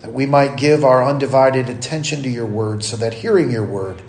that 0.00 0.14
we 0.14 0.24
might 0.24 0.56
give 0.56 0.82
our 0.82 1.04
undivided 1.04 1.68
attention 1.68 2.22
to 2.22 2.30
your 2.30 2.46
word 2.46 2.82
so 2.82 2.96
that 2.96 3.12
hearing 3.12 3.50
your 3.50 3.66
word, 3.66 4.00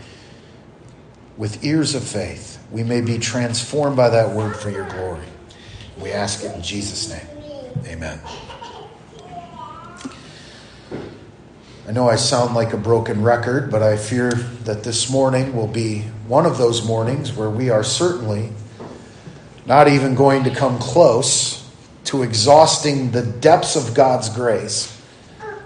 with 1.37 1.63
ears 1.63 1.95
of 1.95 2.03
faith, 2.03 2.63
we 2.71 2.83
may 2.83 3.01
be 3.01 3.17
transformed 3.17 3.95
by 3.95 4.09
that 4.09 4.35
word 4.35 4.55
for 4.55 4.69
your 4.69 4.87
glory. 4.89 5.25
We 5.99 6.11
ask 6.11 6.43
it 6.43 6.55
in 6.55 6.61
Jesus' 6.61 7.09
name. 7.09 7.27
Amen. 7.85 8.19
I 11.87 11.91
know 11.91 12.07
I 12.07 12.15
sound 12.15 12.55
like 12.55 12.71
a 12.71 12.77
broken 12.77 13.23
record, 13.23 13.69
but 13.69 13.83
I 13.83 13.97
fear 13.97 14.31
that 14.31 14.83
this 14.83 15.09
morning 15.09 15.55
will 15.55 15.67
be 15.67 16.01
one 16.27 16.45
of 16.45 16.57
those 16.57 16.85
mornings 16.85 17.33
where 17.33 17.49
we 17.49 17.69
are 17.69 17.83
certainly 17.83 18.51
not 19.65 19.87
even 19.87 20.15
going 20.15 20.45
to 20.45 20.49
come 20.49 20.79
close 20.79 21.69
to 22.05 22.23
exhausting 22.23 23.11
the 23.11 23.23
depths 23.23 23.75
of 23.75 23.93
God's 23.93 24.29
grace 24.29 25.01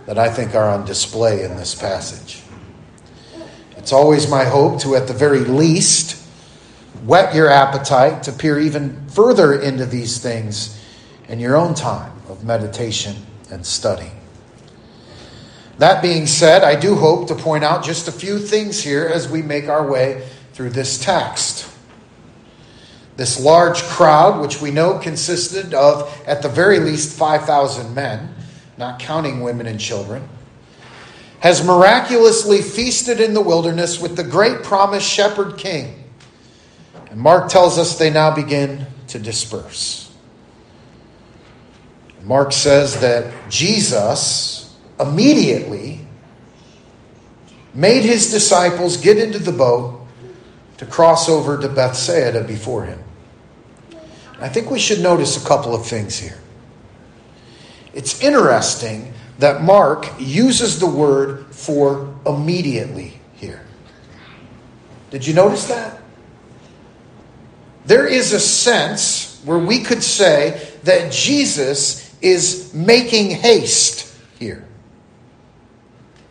that 0.05 0.17
I 0.17 0.29
think 0.29 0.55
are 0.55 0.69
on 0.69 0.85
display 0.85 1.43
in 1.43 1.55
this 1.55 1.75
passage. 1.75 2.41
It's 3.87 3.93
always 3.93 4.29
my 4.29 4.43
hope 4.43 4.81
to, 4.81 4.97
at 4.97 5.07
the 5.07 5.13
very 5.13 5.45
least, 5.45 6.21
whet 7.05 7.33
your 7.33 7.49
appetite 7.49 8.23
to 8.23 8.33
peer 8.33 8.59
even 8.59 9.07
further 9.07 9.61
into 9.61 9.85
these 9.85 10.17
things 10.17 10.77
in 11.29 11.39
your 11.39 11.55
own 11.55 11.73
time 11.73 12.11
of 12.27 12.43
meditation 12.43 13.15
and 13.49 13.65
study. 13.65 14.11
That 15.77 16.01
being 16.01 16.25
said, 16.27 16.65
I 16.65 16.77
do 16.77 16.95
hope 16.95 17.29
to 17.29 17.35
point 17.35 17.63
out 17.63 17.81
just 17.81 18.09
a 18.09 18.11
few 18.11 18.39
things 18.39 18.83
here 18.83 19.05
as 19.07 19.29
we 19.29 19.41
make 19.41 19.69
our 19.69 19.89
way 19.89 20.27
through 20.51 20.71
this 20.71 20.99
text. 20.99 21.73
This 23.15 23.39
large 23.39 23.83
crowd, 23.83 24.41
which 24.41 24.61
we 24.61 24.69
know 24.69 24.99
consisted 24.99 25.73
of 25.73 26.13
at 26.27 26.41
the 26.41 26.49
very 26.49 26.81
least 26.81 27.17
5,000 27.17 27.95
men, 27.95 28.35
not 28.77 28.99
counting 28.99 29.39
women 29.39 29.65
and 29.65 29.79
children, 29.79 30.27
has 31.47 31.63
miraculously 31.63 32.61
feasted 32.61 33.21
in 33.21 33.33
the 33.33 33.39
wilderness 33.39 34.01
with 34.01 34.17
the 34.17 34.23
great 34.23 34.63
promised 34.63 35.09
shepherd 35.09 35.57
king. 35.57 36.03
And 37.09 37.21
Mark 37.21 37.47
tells 37.47 37.77
us 37.77 37.97
they 37.97 38.09
now 38.09 38.35
begin 38.35 38.85
to 39.07 39.17
disperse. 39.17 40.13
Mark 42.21 42.51
says 42.51 42.99
that 42.99 43.33
Jesus 43.49 44.75
immediately 44.99 46.05
made 47.73 48.03
his 48.03 48.29
disciples 48.29 48.97
get 48.97 49.17
into 49.17 49.39
the 49.39 49.53
boat 49.53 50.05
to 50.79 50.85
cross 50.85 51.29
over 51.29 51.57
to 51.57 51.69
Bethsaida 51.69 52.43
before 52.43 52.83
him. 52.83 53.01
I 54.41 54.49
think 54.49 54.69
we 54.69 54.79
should 54.79 54.99
notice 54.99 55.41
a 55.41 55.47
couple 55.47 55.73
of 55.73 55.85
things 55.85 56.19
here. 56.19 56.39
It's 57.93 58.21
interesting 58.21 59.13
that 59.39 59.61
Mark 59.61 60.07
uses 60.19 60.79
the 60.79 60.87
word 60.87 61.53
for 61.53 62.15
immediately 62.25 63.19
here. 63.35 63.65
Did 65.11 65.25
you 65.25 65.33
notice 65.33 65.67
that? 65.67 66.01
There 67.85 68.05
is 68.05 68.33
a 68.33 68.39
sense 68.39 69.41
where 69.45 69.59
we 69.59 69.81
could 69.81 70.03
say 70.03 70.69
that 70.83 71.11
Jesus 71.11 72.13
is 72.21 72.73
making 72.73 73.31
haste 73.31 74.13
here. 74.39 74.67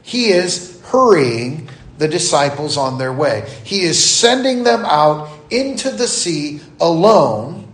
He 0.03 0.29
is 0.29 0.81
hurrying 0.85 1.69
the 1.99 2.09
disciples 2.09 2.77
on 2.77 2.99
their 2.99 3.13
way. 3.13 3.49
He 3.65 3.81
is 3.83 4.03
sending 4.03 4.65
them 4.65 4.85
out 4.85 5.31
into 5.51 5.91
the 5.91 6.07
sea 6.07 6.61
alone. 6.79 7.73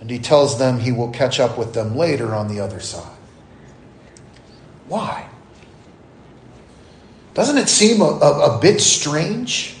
And 0.00 0.08
he 0.08 0.18
tells 0.18 0.58
them 0.58 0.78
he 0.78 0.92
will 0.92 1.10
catch 1.10 1.40
up 1.40 1.58
with 1.58 1.74
them 1.74 1.96
later 1.96 2.34
on 2.34 2.48
the 2.48 2.60
other 2.60 2.80
side. 2.80 3.11
Why? 4.88 5.28
Doesn't 7.34 7.58
it 7.58 7.68
seem 7.68 8.00
a, 8.00 8.04
a, 8.04 8.56
a 8.56 8.60
bit 8.60 8.80
strange? 8.80 9.76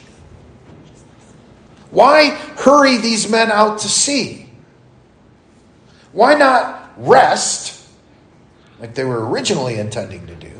Why 1.90 2.30
hurry 2.30 2.96
these 2.96 3.30
men 3.30 3.50
out 3.50 3.78
to 3.80 3.88
sea? 3.88 4.48
Why 6.12 6.34
not 6.34 6.92
rest 6.96 7.86
like 8.80 8.94
they 8.94 9.04
were 9.04 9.28
originally 9.28 9.78
intending 9.78 10.26
to 10.26 10.34
do? 10.34 10.52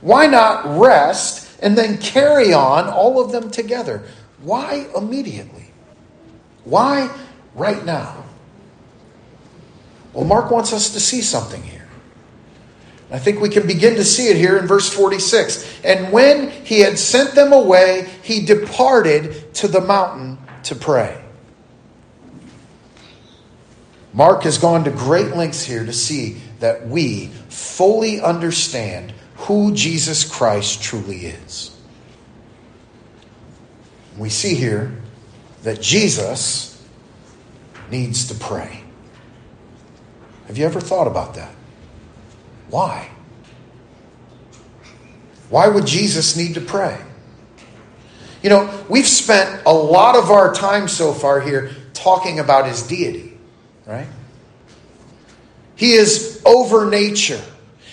Why 0.00 0.26
not 0.26 0.78
rest 0.78 1.48
and 1.62 1.76
then 1.78 1.98
carry 1.98 2.52
on 2.52 2.88
all 2.88 3.20
of 3.20 3.32
them 3.32 3.50
together? 3.50 4.04
Why 4.42 4.86
immediately? 4.96 5.70
Why 6.64 7.10
right 7.54 7.84
now? 7.84 8.24
Well, 10.12 10.24
Mark 10.24 10.50
wants 10.50 10.72
us 10.72 10.90
to 10.90 11.00
see 11.00 11.22
something 11.22 11.62
here. 11.62 11.75
I 13.10 13.18
think 13.18 13.40
we 13.40 13.48
can 13.48 13.66
begin 13.66 13.94
to 13.96 14.04
see 14.04 14.28
it 14.28 14.36
here 14.36 14.58
in 14.58 14.66
verse 14.66 14.92
46. 14.92 15.80
And 15.84 16.12
when 16.12 16.50
he 16.50 16.80
had 16.80 16.98
sent 16.98 17.34
them 17.34 17.52
away, 17.52 18.08
he 18.22 18.44
departed 18.44 19.54
to 19.54 19.68
the 19.68 19.80
mountain 19.80 20.38
to 20.64 20.74
pray. 20.74 21.22
Mark 24.12 24.42
has 24.42 24.58
gone 24.58 24.82
to 24.84 24.90
great 24.90 25.36
lengths 25.36 25.62
here 25.62 25.84
to 25.84 25.92
see 25.92 26.40
that 26.58 26.88
we 26.88 27.26
fully 27.48 28.20
understand 28.20 29.12
who 29.36 29.72
Jesus 29.74 30.24
Christ 30.24 30.82
truly 30.82 31.26
is. 31.26 31.76
We 34.16 34.30
see 34.30 34.54
here 34.54 34.96
that 35.62 35.80
Jesus 35.80 36.82
needs 37.90 38.28
to 38.28 38.34
pray. 38.34 38.82
Have 40.46 40.56
you 40.56 40.64
ever 40.64 40.80
thought 40.80 41.06
about 41.06 41.34
that? 41.34 41.55
Why? 42.70 43.10
Why 45.48 45.68
would 45.68 45.86
Jesus 45.86 46.36
need 46.36 46.54
to 46.54 46.60
pray? 46.60 47.00
You 48.42 48.50
know, 48.50 48.84
we've 48.88 49.06
spent 49.06 49.62
a 49.66 49.72
lot 49.72 50.16
of 50.16 50.30
our 50.30 50.52
time 50.52 50.88
so 50.88 51.12
far 51.12 51.40
here 51.40 51.70
talking 51.94 52.38
about 52.38 52.68
his 52.68 52.82
deity, 52.82 53.36
right? 53.86 54.06
He 55.74 55.92
is 55.92 56.42
over 56.44 56.88
nature. 56.88 57.42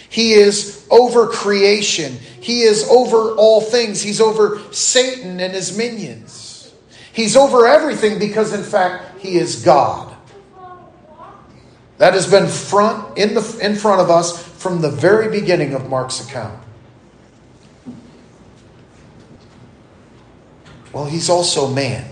He 0.09 0.33
is 0.33 0.85
over 0.91 1.27
creation. 1.27 2.17
He 2.39 2.61
is 2.61 2.87
over 2.89 3.31
all 3.31 3.61
things. 3.61 4.01
He's 4.01 4.21
over 4.21 4.61
Satan 4.71 5.39
and 5.39 5.53
his 5.53 5.75
minions. 5.75 6.71
He's 7.13 7.35
over 7.35 7.67
everything 7.67 8.19
because, 8.19 8.53
in 8.53 8.63
fact, 8.63 9.19
he 9.21 9.37
is 9.37 9.63
God. 9.63 10.15
That 11.97 12.13
has 12.13 12.29
been 12.29 12.47
front 12.47 13.17
in 13.17 13.33
the 13.33 13.59
in 13.61 13.75
front 13.75 14.01
of 14.01 14.09
us 14.09 14.52
from 14.63 14.81
the 14.81 14.89
very 14.89 15.29
beginning 15.29 15.73
of 15.73 15.89
Mark's 15.89 16.25
account. 16.25 16.57
Well, 20.93 21.03
he's 21.03 21.29
also 21.29 21.67
man. 21.67 22.09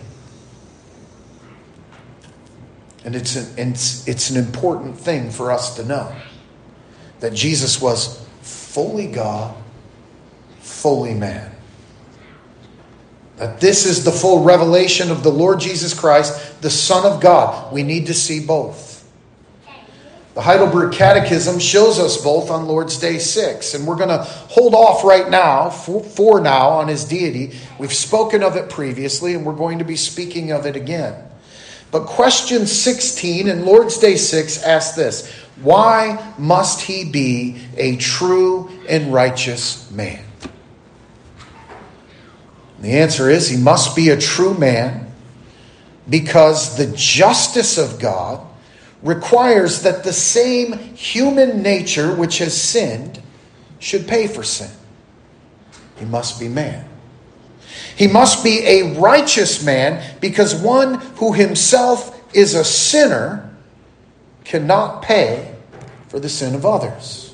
And 3.05 3.15
it's 3.15 3.37
an, 3.37 3.69
it's, 3.69 4.05
it's 4.05 4.31
an 4.31 4.37
important 4.37 4.97
thing 4.97 5.31
for 5.31 5.49
us 5.49 5.77
to 5.77 5.85
know 5.85 6.13
that 7.21 7.33
Jesus 7.33 7.81
was 7.81 8.27
fully 8.41 9.07
God, 9.07 9.55
fully 10.59 11.13
man. 11.13 11.55
That 13.37 13.61
this 13.61 13.85
is 13.85 14.03
the 14.03 14.11
full 14.11 14.43
revelation 14.43 15.09
of 15.09 15.23
the 15.23 15.31
Lord 15.31 15.61
Jesus 15.61 15.93
Christ, 15.93 16.61
the 16.61 16.69
Son 16.69 17.09
of 17.09 17.21
God. 17.21 17.71
We 17.71 17.83
need 17.83 18.07
to 18.07 18.13
see 18.13 18.45
both. 18.45 18.90
The 20.33 20.41
Heidelberg 20.41 20.93
Catechism 20.93 21.59
shows 21.59 21.99
us 21.99 22.21
both 22.23 22.51
on 22.51 22.65
Lord's 22.65 22.97
Day 22.97 23.19
6, 23.19 23.73
and 23.73 23.85
we're 23.85 23.97
going 23.97 24.09
to 24.09 24.23
hold 24.23 24.73
off 24.73 25.03
right 25.03 25.29
now, 25.29 25.69
for, 25.69 26.01
for, 26.01 26.39
now, 26.39 26.69
on 26.69 26.87
his 26.87 27.03
deity. 27.03 27.51
We've 27.77 27.91
spoken 27.91 28.41
of 28.41 28.55
it 28.55 28.69
previously, 28.69 29.33
and 29.33 29.45
we're 29.45 29.55
going 29.55 29.79
to 29.79 29.85
be 29.85 29.97
speaking 29.97 30.53
of 30.53 30.65
it 30.65 30.77
again. 30.77 31.21
But 31.91 32.05
question 32.05 32.65
16 32.65 33.49
in 33.49 33.65
Lord's 33.65 33.97
Day 33.97 34.15
6 34.15 34.63
asks 34.63 34.95
this 34.95 35.29
Why 35.61 36.33
must 36.37 36.79
he 36.79 37.03
be 37.03 37.57
a 37.75 37.97
true 37.97 38.71
and 38.87 39.13
righteous 39.13 39.91
man? 39.91 40.23
The 42.79 42.93
answer 42.93 43.29
is 43.29 43.49
he 43.49 43.57
must 43.57 43.97
be 43.97 44.09
a 44.09 44.17
true 44.17 44.53
man 44.53 45.11
because 46.09 46.77
the 46.77 46.87
justice 46.95 47.77
of 47.77 47.99
God 47.99 48.47
requires 49.03 49.81
that 49.83 50.03
the 50.03 50.13
same 50.13 50.77
human 50.95 51.61
nature 51.61 52.13
which 52.13 52.37
has 52.37 52.59
sinned 52.59 53.21
should 53.79 54.07
pay 54.07 54.27
for 54.27 54.43
sin. 54.43 54.69
He 55.97 56.05
must 56.05 56.39
be 56.39 56.47
man. 56.47 56.87
He 57.95 58.07
must 58.07 58.43
be 58.43 58.59
a 58.65 58.99
righteous 58.99 59.63
man 59.63 60.17
because 60.19 60.55
one 60.55 60.95
who 61.15 61.33
himself 61.33 62.19
is 62.35 62.55
a 62.55 62.63
sinner 62.63 63.53
cannot 64.43 65.01
pay 65.01 65.53
for 66.07 66.19
the 66.19 66.29
sin 66.29 66.55
of 66.55 66.65
others. 66.65 67.33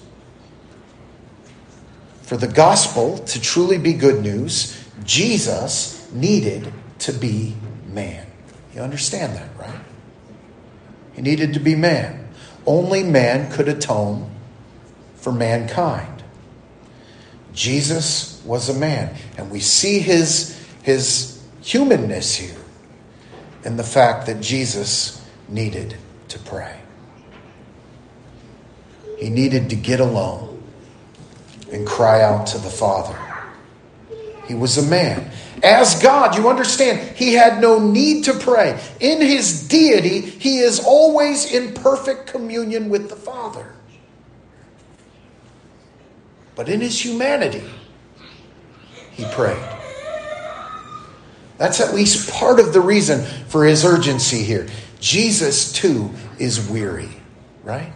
For 2.22 2.38
the 2.38 2.48
gospel 2.48 3.18
to 3.20 3.42
truly 3.42 3.78
be 3.78 3.94
good 3.94 4.22
news, 4.22 4.78
Jesus 5.04 6.12
needed 6.12 6.72
to 7.00 7.14
be 7.14 7.56
man. 7.88 8.26
You 8.76 8.82
understand 8.82 9.36
that, 9.36 9.50
right? 9.58 9.80
He 11.18 11.24
needed 11.24 11.56
to 11.56 11.60
be 11.60 11.76
man. 11.76 12.30
Only 12.68 13.02
man 13.02 13.52
could 13.52 13.68
atone 13.68 14.30
for 15.16 15.32
mankind. 15.32 16.24
Jesus 17.54 18.40
was 18.46 18.70
a 18.70 18.74
man, 18.76 19.16
and 19.36 19.50
we 19.50 19.60
see 19.60 19.98
his, 19.98 20.64
his 20.84 21.44
humanness 21.62 22.36
here 22.36 22.56
in 23.66 23.78
the 23.78 23.84
fact 23.84 24.28
that 24.28 24.42
Jesus 24.42 25.26
needed 25.50 25.98
to 26.28 26.38
pray. 26.38 26.80
He 29.18 29.32
needed 29.32 29.72
to 29.72 29.76
get 29.76 30.00
alone 30.00 30.62
and 31.72 31.88
cry 31.88 32.22
out 32.22 32.46
to 32.48 32.60
the 32.60 32.70
Father. 32.70 33.18
He 34.48 34.54
was 34.54 34.78
a 34.78 34.90
man. 34.90 35.30
As 35.62 36.02
God, 36.02 36.38
you 36.38 36.50
understand, 36.50 37.18
he 37.18 37.34
had 37.34 37.62
no 37.62 37.80
need 37.80 38.26
to 38.26 38.34
pray. 38.34 38.80
In 39.00 39.22
his 39.22 39.68
deity, 39.68 40.22
he 40.22 40.60
is 40.60 40.80
always 40.80 41.52
in 41.52 41.74
perfect 41.74 42.28
communion 42.28 42.90
with 42.90 43.10
the 43.10 43.16
Father. 43.16 43.74
But 46.56 46.70
in 46.70 46.80
his 46.80 47.04
humanity, 47.04 47.64
he 49.12 49.26
prayed. 49.26 49.64
That's 51.58 51.82
at 51.82 51.94
least 51.94 52.32
part 52.32 52.60
of 52.60 52.72
the 52.72 52.82
reason 52.82 53.24
for 53.48 53.66
his 53.66 53.84
urgency 53.84 54.44
here. 54.44 54.68
Jesus, 55.00 55.72
too, 55.72 56.12
is 56.40 56.70
weary, 56.70 57.10
right? 57.64 57.92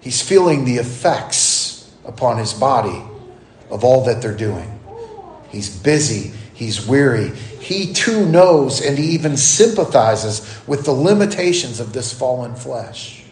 He's 0.00 0.22
feeling 0.22 0.64
the 0.64 0.76
effects 0.76 1.90
upon 2.04 2.38
his 2.38 2.52
body 2.52 3.02
of 3.70 3.84
all 3.84 4.04
that 4.04 4.22
they're 4.22 4.36
doing. 4.36 4.79
He's 5.50 5.68
busy. 5.68 6.32
He's 6.54 6.86
weary. 6.86 7.30
He 7.60 7.92
too 7.92 8.26
knows 8.26 8.80
and 8.80 8.98
he 8.98 9.10
even 9.10 9.36
sympathizes 9.36 10.60
with 10.66 10.84
the 10.84 10.92
limitations 10.92 11.80
of 11.80 11.92
this 11.92 12.12
fallen 12.12 12.54
flesh. 12.54 13.24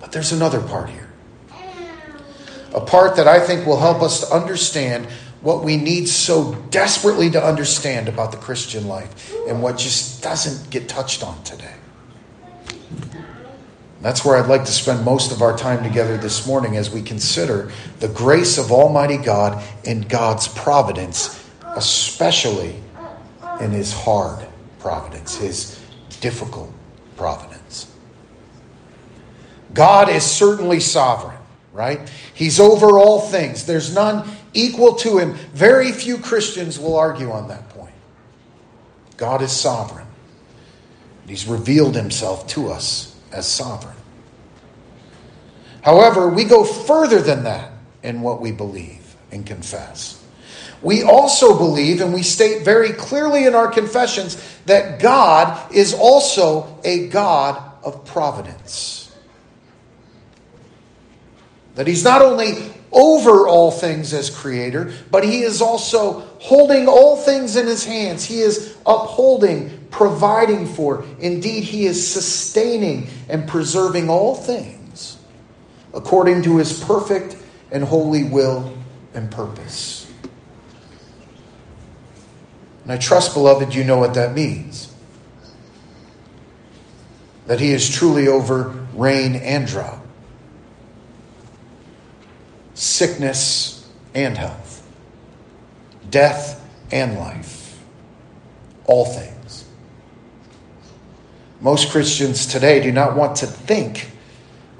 But 0.00 0.12
there's 0.12 0.32
another 0.32 0.60
part 0.60 0.90
here. 0.90 1.08
A 2.74 2.80
part 2.80 3.16
that 3.16 3.26
I 3.26 3.40
think 3.40 3.66
will 3.66 3.80
help 3.80 4.00
us 4.00 4.20
to 4.20 4.34
understand 4.34 5.06
what 5.42 5.64
we 5.64 5.76
need 5.76 6.08
so 6.08 6.54
desperately 6.70 7.30
to 7.30 7.42
understand 7.42 8.08
about 8.08 8.30
the 8.30 8.38
Christian 8.38 8.86
life 8.86 9.34
and 9.48 9.62
what 9.62 9.78
just 9.78 10.22
doesn't 10.22 10.70
get 10.70 10.88
touched 10.88 11.22
on 11.22 11.42
today. 11.42 11.74
That's 14.02 14.24
where 14.24 14.36
I'd 14.36 14.48
like 14.48 14.64
to 14.64 14.72
spend 14.72 15.04
most 15.04 15.30
of 15.30 15.42
our 15.42 15.56
time 15.56 15.82
together 15.82 16.16
this 16.16 16.46
morning 16.46 16.76
as 16.76 16.90
we 16.90 17.02
consider 17.02 17.70
the 17.98 18.08
grace 18.08 18.56
of 18.56 18.72
Almighty 18.72 19.18
God 19.18 19.62
and 19.84 20.08
God's 20.08 20.48
providence, 20.48 21.44
especially 21.76 22.74
in 23.60 23.72
His 23.72 23.92
hard 23.92 24.46
providence, 24.78 25.36
His 25.36 25.84
difficult 26.20 26.72
providence. 27.16 27.92
God 29.74 30.08
is 30.08 30.24
certainly 30.24 30.80
sovereign, 30.80 31.38
right? 31.74 32.10
He's 32.32 32.58
over 32.58 32.98
all 32.98 33.20
things. 33.20 33.66
There's 33.66 33.94
none 33.94 34.28
equal 34.54 34.94
to 34.96 35.18
Him. 35.18 35.34
Very 35.52 35.92
few 35.92 36.16
Christians 36.16 36.78
will 36.78 36.96
argue 36.96 37.30
on 37.30 37.48
that 37.48 37.68
point. 37.68 37.94
God 39.18 39.42
is 39.42 39.52
sovereign. 39.52 40.06
He's 41.28 41.46
revealed 41.46 41.94
Himself 41.94 42.46
to 42.48 42.72
us 42.72 43.09
as 43.32 43.46
sovereign. 43.46 43.96
However, 45.82 46.28
we 46.28 46.44
go 46.44 46.64
further 46.64 47.20
than 47.20 47.44
that 47.44 47.72
in 48.02 48.20
what 48.20 48.40
we 48.40 48.52
believe 48.52 49.16
and 49.30 49.46
confess. 49.46 50.22
We 50.82 51.02
also 51.02 51.56
believe, 51.56 52.00
and 52.00 52.12
we 52.14 52.22
state 52.22 52.64
very 52.64 52.92
clearly 52.92 53.44
in 53.44 53.54
our 53.54 53.68
confessions, 53.68 54.42
that 54.66 55.00
God 55.00 55.72
is 55.72 55.94
also 55.94 56.78
a 56.84 57.08
God 57.08 57.62
of 57.82 58.04
providence. 58.06 59.14
That 61.74 61.86
He's 61.86 62.04
not 62.04 62.22
only 62.22 62.72
over 62.92 63.46
all 63.46 63.70
things 63.70 64.12
as 64.12 64.30
creator, 64.30 64.92
but 65.10 65.24
He 65.24 65.42
is 65.42 65.60
also 65.62 66.20
holding 66.40 66.88
all 66.88 67.16
things 67.16 67.56
in 67.56 67.66
His 67.66 67.84
hands. 67.84 68.24
He 68.24 68.40
is 68.40 68.76
upholding 68.86 69.79
providing 69.90 70.66
for. 70.66 71.04
Indeed, 71.18 71.64
He 71.64 71.86
is 71.86 72.06
sustaining 72.06 73.08
and 73.28 73.48
preserving 73.48 74.08
all 74.08 74.34
things 74.34 75.18
according 75.92 76.42
to 76.42 76.58
His 76.58 76.82
perfect 76.82 77.36
and 77.70 77.84
holy 77.84 78.24
will 78.24 78.76
and 79.14 79.30
purpose. 79.30 80.10
And 82.84 82.92
I 82.92 82.96
trust, 82.96 83.34
beloved, 83.34 83.74
you 83.74 83.84
know 83.84 83.98
what 83.98 84.14
that 84.14 84.34
means. 84.34 84.92
That 87.46 87.60
He 87.60 87.72
is 87.72 87.88
truly 87.88 88.28
over 88.28 88.86
rain 88.94 89.36
and 89.36 89.66
drought, 89.66 90.00
sickness 92.74 93.88
and 94.14 94.36
health, 94.36 94.86
death 96.08 96.64
and 96.90 97.18
life, 97.18 97.80
all 98.86 99.04
things. 99.04 99.29
Most 101.60 101.90
Christians 101.90 102.46
today 102.46 102.80
do 102.82 102.90
not 102.90 103.16
want 103.16 103.36
to 103.36 103.46
think 103.46 104.10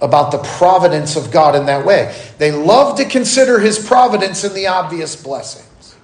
about 0.00 0.32
the 0.32 0.38
providence 0.38 1.16
of 1.16 1.30
God 1.30 1.54
in 1.54 1.66
that 1.66 1.84
way. 1.84 2.14
They 2.38 2.52
love 2.52 2.96
to 2.96 3.04
consider 3.04 3.58
his 3.58 3.78
providence 3.78 4.44
in 4.44 4.54
the 4.54 4.66
obvious 4.66 5.14
blessings. 5.14 5.94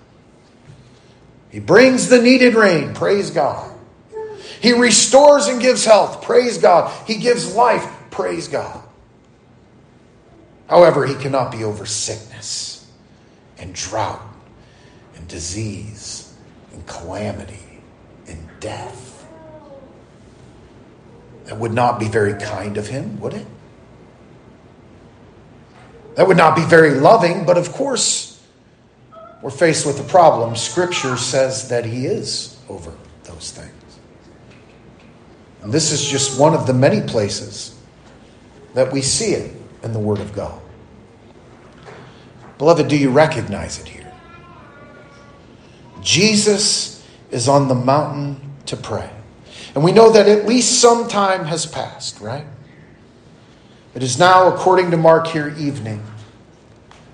He 1.51 1.61
brings 1.61 2.09
the 2.09 2.21
needed 2.21 2.55
rain, 2.55 2.93
praise 2.93 3.31
God. 3.31 3.73
He 4.61 4.73
restores 4.73 5.47
and 5.47 5.61
gives 5.61 5.85
health, 5.85 6.23
praise 6.23 6.59
God. 6.59 6.93
He 7.07 7.17
gives 7.17 7.55
life, 7.55 7.89
praise 8.11 8.49
God. 8.49 8.83
However, 10.69 11.07
he 11.07 11.15
cannot 11.15 11.53
be 11.53 11.65
over 11.65 11.87
sickness 11.87 12.87
and 13.59 13.75
drought 13.75 14.21
and 15.15 15.27
disease 15.29 16.35
and 16.73 16.87
calamity 16.87 17.81
and 18.27 18.49
death. 18.61 19.16
That 21.47 21.59
would 21.59 21.73
not 21.73 21.99
be 21.99 22.09
very 22.09 22.35
kind 22.35 22.77
of 22.77 22.89
him, 22.89 23.21
would 23.21 23.35
it? 23.35 23.47
That 26.17 26.27
would 26.27 26.37
not 26.37 26.57
be 26.57 26.65
very 26.65 26.95
loving, 26.95 27.45
but 27.45 27.59
of 27.59 27.73
course, 27.73 28.43
we're 29.43 29.51
faced 29.51 29.87
with 29.87 30.01
a 30.01 30.05
problem. 30.05 30.57
Scripture 30.57 31.17
says 31.17 31.69
that 31.69 31.85
He 31.85 32.07
is 32.07 32.59
over 32.69 32.93
those 33.25 33.51
things. 33.51 33.73
And 35.63 35.73
this 35.73 35.93
is 35.93 36.05
just 36.05 36.41
one 36.41 36.55
of 36.55 36.67
the 36.67 36.73
many 36.73 37.07
places 37.07 37.79
that 38.75 38.93
we 38.93 39.03
see 39.03 39.33
it 39.33 39.55
in 39.83 39.93
the 39.93 39.99
Word 39.99 40.21
of 40.21 40.33
God. 40.33 40.61
Beloved, 42.57 42.89
do 42.89 42.97
you 42.97 43.11
recognize 43.11 43.79
it 43.79 43.87
here? 43.87 44.13
Jesus 46.01 47.07
is 47.31 47.47
on 47.47 47.69
the 47.69 47.75
mountain 47.75 48.41
to 48.67 48.77
pray. 48.77 49.11
And 49.77 49.85
we 49.85 49.93
know 49.93 50.11
that 50.11 50.27
at 50.27 50.47
least 50.47 50.81
some 50.81 51.07
time 51.07 51.45
has 51.45 51.67
passed, 51.67 52.23
right? 52.23 52.47
It 53.95 54.03
is 54.03 54.19
now, 54.19 54.49
according 54.49 54.91
to 54.93 54.97
Mark 54.97 55.27
here, 55.27 55.55
evening. 55.59 56.03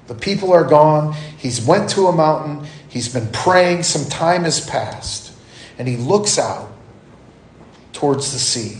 The 0.07 0.14
people 0.14 0.53
are 0.53 0.62
gone. 0.62 1.12
He's 1.37 1.61
went 1.61 1.90
to 1.90 2.07
a 2.07 2.12
mountain. 2.12 2.64
He's 2.88 3.12
been 3.12 3.27
praying. 3.33 3.83
Some 3.83 4.09
time 4.09 4.44
has 4.44 4.64
passed. 4.64 5.33
And 5.77 5.88
he 5.88 5.96
looks 5.96 6.38
out 6.38 6.72
towards 7.92 8.33
the 8.33 8.38
sea. 8.38 8.79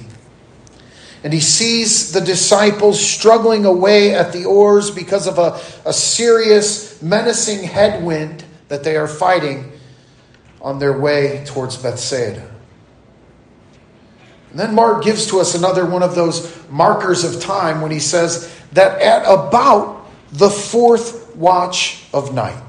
And 1.25 1.33
he 1.33 1.41
sees 1.41 2.13
the 2.13 2.21
disciples 2.21 3.05
struggling 3.05 3.65
away 3.65 4.15
at 4.15 4.33
the 4.33 4.45
oars 4.45 4.93
because 4.93 5.27
of 5.27 5.39
a, 5.39 5.61
a 5.85 5.93
serious, 5.93 7.03
menacing 7.03 7.65
headwind 7.65 8.45
that 8.69 8.85
they 8.85 8.97
are 8.97 9.09
fighting 9.09 9.73
on 10.61 10.79
their 10.79 10.97
way 10.97 11.43
towards 11.45 11.77
Bethsaida. 11.77 12.49
And 14.53 14.61
then 14.61 14.75
Mark 14.75 15.03
gives 15.03 15.27
to 15.29 15.41
us 15.41 15.55
another 15.55 15.87
one 15.87 16.03
of 16.03 16.15
those 16.15 16.55
markers 16.69 17.25
of 17.25 17.41
time 17.41 17.81
when 17.81 17.91
he 17.91 17.99
says 17.99 18.55
that 18.73 19.01
at 19.01 19.23
about 19.23 20.07
the 20.31 20.51
fourth 20.51 21.35
watch 21.35 22.05
of 22.13 22.35
night. 22.35 22.63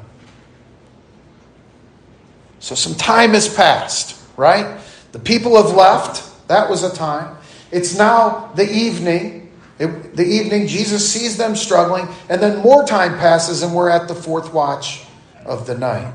So 2.59 2.73
some 2.73 2.95
time 2.95 3.31
has 3.31 3.53
passed, 3.53 4.17
right? 4.37 4.79
The 5.11 5.19
people 5.19 5.61
have 5.61 5.75
left. 5.75 6.47
That 6.47 6.69
was 6.69 6.83
a 6.83 6.95
time. 6.95 7.35
It's 7.69 7.97
now 7.97 8.53
the 8.55 8.71
evening. 8.71 9.51
It, 9.77 10.15
the 10.15 10.23
evening, 10.23 10.67
Jesus 10.67 11.11
sees 11.11 11.35
them 11.35 11.57
struggling, 11.57 12.07
and 12.29 12.41
then 12.41 12.59
more 12.59 12.85
time 12.85 13.17
passes, 13.17 13.61
and 13.61 13.75
we're 13.75 13.89
at 13.89 14.07
the 14.07 14.15
fourth 14.15 14.53
watch 14.53 15.03
of 15.45 15.67
the 15.67 15.77
night. 15.77 16.13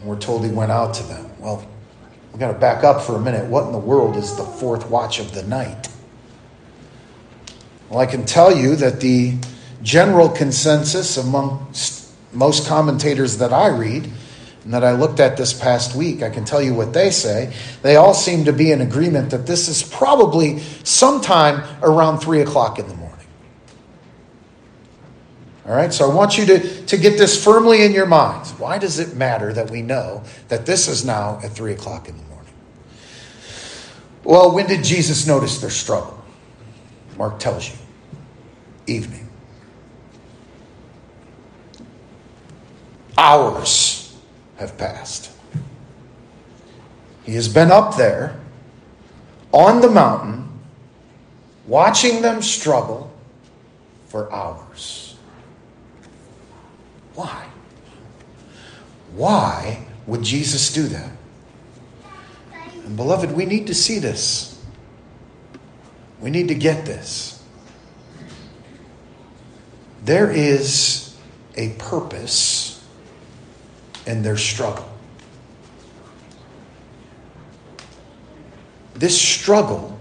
And 0.00 0.08
we're 0.08 0.18
told 0.18 0.44
he 0.44 0.50
went 0.50 0.72
out 0.72 0.94
to 0.94 1.04
them. 1.04 1.30
Well, 1.38 1.64
We've 2.38 2.46
got 2.46 2.52
to 2.52 2.58
back 2.60 2.84
up 2.84 3.02
for 3.02 3.16
a 3.16 3.20
minute. 3.20 3.46
What 3.46 3.66
in 3.66 3.72
the 3.72 3.78
world 3.78 4.16
is 4.16 4.36
the 4.36 4.44
fourth 4.44 4.88
watch 4.88 5.18
of 5.18 5.34
the 5.34 5.42
night? 5.42 5.88
Well, 7.88 7.98
I 7.98 8.06
can 8.06 8.24
tell 8.24 8.56
you 8.56 8.76
that 8.76 9.00
the 9.00 9.34
general 9.82 10.28
consensus 10.28 11.16
among 11.16 11.72
most 12.32 12.68
commentators 12.68 13.38
that 13.38 13.52
I 13.52 13.66
read 13.76 14.08
and 14.62 14.72
that 14.72 14.84
I 14.84 14.92
looked 14.92 15.18
at 15.18 15.36
this 15.36 15.52
past 15.52 15.96
week, 15.96 16.22
I 16.22 16.30
can 16.30 16.44
tell 16.44 16.62
you 16.62 16.74
what 16.74 16.92
they 16.92 17.10
say. 17.10 17.52
They 17.82 17.96
all 17.96 18.14
seem 18.14 18.44
to 18.44 18.52
be 18.52 18.70
in 18.70 18.82
agreement 18.82 19.30
that 19.30 19.44
this 19.44 19.68
is 19.68 19.82
probably 19.82 20.60
sometime 20.84 21.64
around 21.82 22.20
3 22.20 22.42
o'clock 22.42 22.78
in 22.78 22.86
the 22.86 22.94
morning. 22.94 23.26
All 25.66 25.74
right, 25.74 25.92
so 25.92 26.08
I 26.08 26.14
want 26.14 26.38
you 26.38 26.46
to, 26.46 26.86
to 26.86 26.96
get 26.96 27.18
this 27.18 27.42
firmly 27.42 27.84
in 27.84 27.90
your 27.90 28.06
minds. 28.06 28.52
Why 28.52 28.78
does 28.78 29.00
it 29.00 29.16
matter 29.16 29.52
that 29.54 29.72
we 29.72 29.82
know 29.82 30.22
that 30.46 30.66
this 30.66 30.86
is 30.86 31.04
now 31.04 31.40
at 31.42 31.50
3 31.50 31.72
o'clock 31.72 32.08
in 32.08 32.12
the 32.12 32.18
morning? 32.18 32.27
Well, 34.28 34.52
when 34.52 34.66
did 34.66 34.84
Jesus 34.84 35.26
notice 35.26 35.58
their 35.58 35.70
struggle? 35.70 36.22
Mark 37.16 37.38
tells 37.38 37.70
you 37.70 37.76
evening. 38.86 39.26
Hours 43.16 44.14
have 44.58 44.76
passed. 44.76 45.32
He 47.24 47.36
has 47.36 47.48
been 47.48 47.70
up 47.70 47.96
there 47.96 48.38
on 49.50 49.80
the 49.80 49.88
mountain, 49.88 50.46
watching 51.66 52.20
them 52.20 52.42
struggle 52.42 53.10
for 54.08 54.30
hours. 54.30 55.16
Why? 57.14 57.46
Why 59.14 59.86
would 60.06 60.22
Jesus 60.22 60.70
do 60.70 60.82
that? 60.88 61.17
And 62.88 62.96
beloved, 62.96 63.32
we 63.32 63.44
need 63.44 63.66
to 63.66 63.74
see 63.74 63.98
this. 63.98 64.58
We 66.22 66.30
need 66.30 66.48
to 66.48 66.54
get 66.54 66.86
this. 66.86 67.44
There 70.06 70.30
is 70.30 71.14
a 71.54 71.74
purpose 71.74 72.82
in 74.06 74.22
their 74.22 74.38
struggle. 74.38 74.88
This 78.94 79.20
struggle 79.20 79.98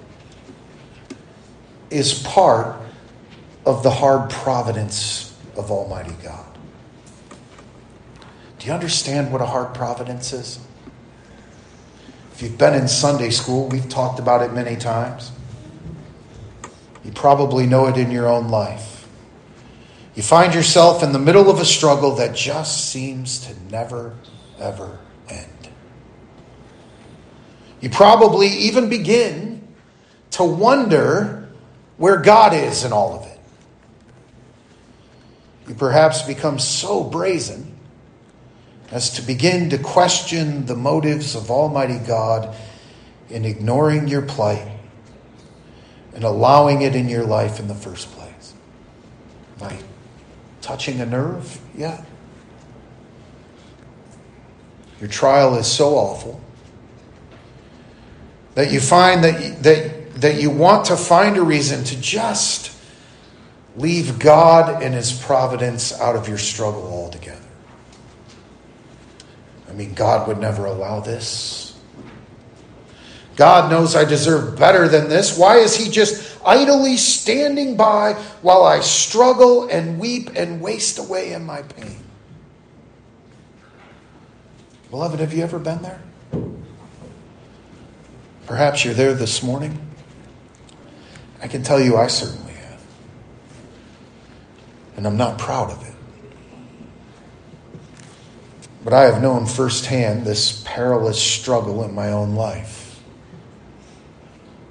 is 1.90 2.24
part 2.24 2.80
of 3.66 3.84
the 3.84 3.92
hard 3.92 4.30
providence 4.30 5.38
of 5.58 5.72
Almighty 5.72 6.16
God. 6.24 6.58
Do 8.60 8.68
you 8.68 8.72
understand 8.72 9.34
what 9.34 9.42
a 9.42 9.46
hard 9.46 9.74
providence 9.74 10.32
is? 10.32 10.67
If 12.38 12.44
you've 12.44 12.58
been 12.60 12.76
in 12.76 12.88
Sunday 12.88 13.32
school, 13.32 13.68
we've 13.68 13.90
talked 13.90 14.20
about 14.20 14.44
it 14.44 14.54
many 14.54 14.76
times. 14.76 15.32
You 17.04 17.12
probably 17.12 17.66
know 17.66 17.88
it 17.88 17.98
in 17.98 18.12
your 18.12 18.28
own 18.28 18.50
life. 18.50 19.08
You 20.14 20.22
find 20.22 20.54
yourself 20.54 21.02
in 21.02 21.14
the 21.14 21.20
middle 21.20 21.50
of 21.50 21.60
a 21.60 21.66
struggle 21.66 22.14
that 22.18 22.36
just 22.36 22.92
seems 22.92 23.40
to 23.48 23.60
never, 23.72 24.14
ever 24.60 25.00
end. 25.28 25.70
You 27.82 27.90
probably 27.90 28.50
even 28.50 28.88
begin 28.88 29.68
to 30.30 30.44
wonder 30.44 31.50
where 31.98 32.18
God 32.18 32.54
is 32.54 32.84
in 32.84 32.94
all 32.94 33.20
of 33.20 33.26
it. 33.26 33.40
You 35.68 35.74
perhaps 35.74 36.22
become 36.22 36.60
so 36.60 37.04
brazen 37.04 37.77
as 38.92 39.10
to 39.12 39.22
begin 39.22 39.70
to 39.70 39.78
question 39.78 40.66
the 40.66 40.76
motives 40.76 41.36
of 41.36 41.52
Almighty 41.52 42.00
God 42.00 42.56
in 43.30 43.44
ignoring 43.44 44.08
your 44.08 44.22
plight 44.22 44.68
and 46.14 46.24
allowing 46.24 46.82
it 46.82 46.96
in 46.96 47.10
your 47.10 47.26
life 47.26 47.60
in 47.60 47.68
the 47.68 47.76
first 47.76 48.12
place. 48.12 48.54
By 49.60 49.78
touching 50.62 51.02
a 51.02 51.06
nerve? 51.06 51.60
Yeah. 51.76 52.04
Your 55.00 55.10
trial 55.10 55.56
is 55.56 55.68
so 55.68 55.96
awful 55.96 56.42
that 58.56 58.72
you 58.72 58.80
find 58.80 59.24
that, 59.24 59.62
that, 59.64 60.16
that 60.16 60.42
you 60.42 60.50
want 60.50 60.86
to 60.86 60.98
find 60.98 61.38
a 61.38 61.44
reason 61.44 61.84
to 61.84 62.02
just 62.02 62.76
leave 63.76 64.18
God 64.18 64.82
and 64.82 64.96
His 64.96 65.14
providence 65.14 65.94
out 66.00 66.16
of 66.16 66.28
your 66.28 66.40
struggle 66.40 66.88
altogether. 66.88 67.47
I 69.78 69.80
mean, 69.80 69.94
God 69.94 70.28
would 70.28 70.40
never 70.40 70.66
allow 70.66 71.02
this. 71.02 71.78
God 73.36 73.70
knows 73.70 73.96
I 73.96 74.06
deserve 74.06 74.58
better 74.58 74.88
than 74.88 75.08
this. 75.08 75.38
Why 75.38 75.58
is 75.58 75.76
He 75.76 75.92
just 75.92 76.42
idly 76.44 76.98
standing 76.98 77.78
by 77.78 78.14
while 78.42 78.64
I 78.64 78.80
struggle 78.80 79.68
and 79.68 80.00
weep 80.00 80.32
and 80.36 80.62
waste 80.62 80.98
away 80.98 81.34
in 81.34 81.46
my 81.46 81.62
pain. 81.62 81.98
Beloved, 84.90 85.20
have 85.20 85.32
you 85.32 85.44
ever 85.44 85.60
been 85.60 85.84
there? 85.84 86.02
Perhaps 88.48 88.84
you're 88.84 88.96
there 88.96 89.14
this 89.14 89.44
morning. 89.44 89.78
I 91.40 91.48
can 91.48 91.62
tell 91.62 91.80
you 91.80 91.98
I 91.98 92.08
certainly 92.08 92.54
have. 92.54 92.82
And 94.96 95.06
I'm 95.06 95.18
not 95.18 95.38
proud 95.38 95.70
of 95.70 95.88
it. 95.88 95.97
But 98.84 98.94
I 98.94 99.04
have 99.04 99.22
known 99.22 99.46
firsthand 99.46 100.26
this 100.26 100.64
perilous 100.66 101.22
struggle 101.22 101.84
in 101.84 101.94
my 101.94 102.12
own 102.12 102.36
life. 102.36 103.02